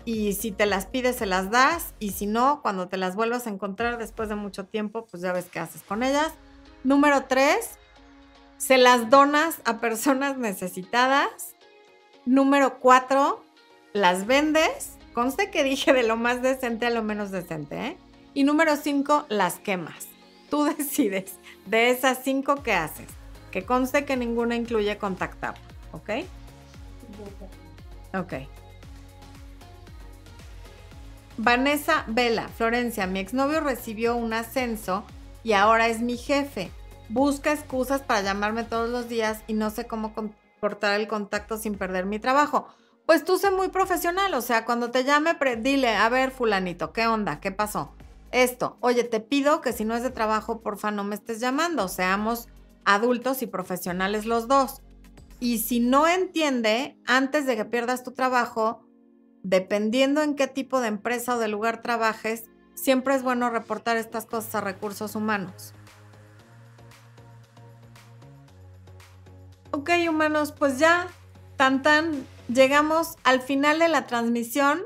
[0.05, 3.47] y si te las pides se las das y si no, cuando te las vuelvas
[3.47, 6.33] a encontrar después de mucho tiempo, pues ya ves qué haces con ellas.
[6.83, 7.79] Número tres,
[8.57, 11.55] se las donas a personas necesitadas.
[12.25, 13.45] Número cuatro,
[13.93, 14.96] las vendes.
[15.17, 17.97] Conste que dije de lo más decente a lo menos decente, ¿eh?
[18.35, 20.09] Y número cinco, las quemas.
[20.51, 23.07] Tú decides de esas cinco que haces.
[23.51, 25.55] Que conste que ninguna incluye contactar,
[25.93, 26.11] ¿ok?
[28.13, 28.35] Ok.
[31.39, 35.03] Vanessa Vela, Florencia, mi exnovio recibió un ascenso
[35.43, 36.71] y ahora es mi jefe.
[37.09, 40.13] Busca excusas para llamarme todos los días y no sé cómo
[40.61, 42.69] cortar el contacto sin perder mi trabajo.
[43.07, 47.07] Pues tú sé muy profesional, o sea, cuando te llame, dile, a ver, fulanito, ¿qué
[47.07, 47.39] onda?
[47.39, 47.95] ¿Qué pasó?
[48.33, 51.87] Esto, oye, te pido que si no es de trabajo, porfa, no me estés llamando,
[51.87, 52.49] seamos
[52.85, 54.83] adultos y profesionales los dos.
[55.39, 58.85] Y si no entiende, antes de que pierdas tu trabajo,
[59.45, 64.27] dependiendo en qué tipo de empresa o de lugar trabajes, siempre es bueno reportar estas
[64.27, 65.75] cosas a recursos humanos.
[69.71, 71.07] Ok, humanos, pues ya,
[71.57, 74.83] tan tan, llegamos al final de la transmisión.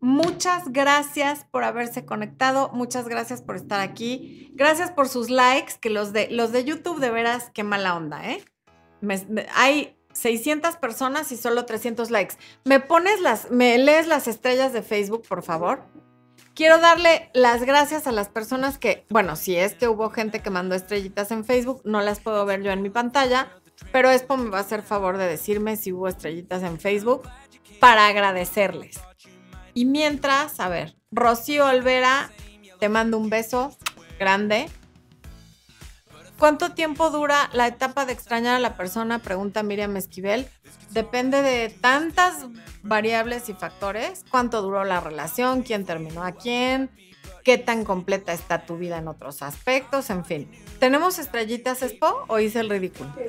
[0.00, 5.90] Muchas gracias por haberse conectado, muchas gracias por estar aquí, gracias por sus likes, que
[5.90, 8.44] los de, los de YouTube de veras, qué mala onda, ¿eh?
[9.54, 12.34] hay 600 personas y solo 300 likes.
[12.64, 15.84] ¿Me pones las, me lees las estrellas de Facebook, por favor?
[16.54, 20.50] Quiero darle las gracias a las personas que, bueno, si es que hubo gente que
[20.50, 23.48] mandó estrellitas en Facebook, no las puedo ver yo en mi pantalla,
[23.90, 27.22] pero Expo me va a hacer favor de decirme si hubo estrellitas en Facebook
[27.80, 29.00] para agradecerles.
[29.74, 32.30] Y mientras, a ver, Rocío Olvera,
[32.78, 33.76] te mando un beso
[34.18, 34.68] grande.
[36.38, 39.20] ¿Cuánto tiempo dura la etapa de extrañar a la persona?
[39.20, 40.48] Pregunta Miriam Esquivel.
[40.90, 42.46] Depende de tantas
[42.82, 44.24] variables y factores.
[44.30, 45.62] ¿Cuánto duró la relación?
[45.62, 46.90] ¿Quién terminó a quién?
[47.44, 50.10] ¿Qué tan completa está tu vida en otros aspectos?
[50.10, 50.50] En fin.
[50.78, 52.24] ¿Tenemos estrellitas, Expo?
[52.28, 53.10] ¿O hice el ridículo?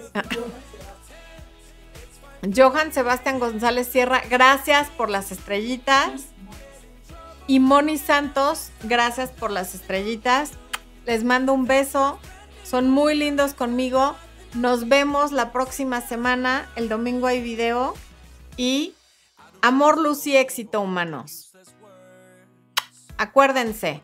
[2.56, 6.26] Johan Sebastián González Sierra, gracias por las estrellitas.
[7.48, 10.52] Y Moni Santos, gracias por las estrellitas.
[11.06, 12.20] Les mando un beso.
[12.64, 14.16] Son muy lindos conmigo.
[14.54, 16.70] Nos vemos la próxima semana.
[16.76, 17.96] El domingo hay video.
[18.58, 18.94] Y
[19.62, 21.53] amor, luz y éxito humanos.
[23.18, 24.02] Acuérdense,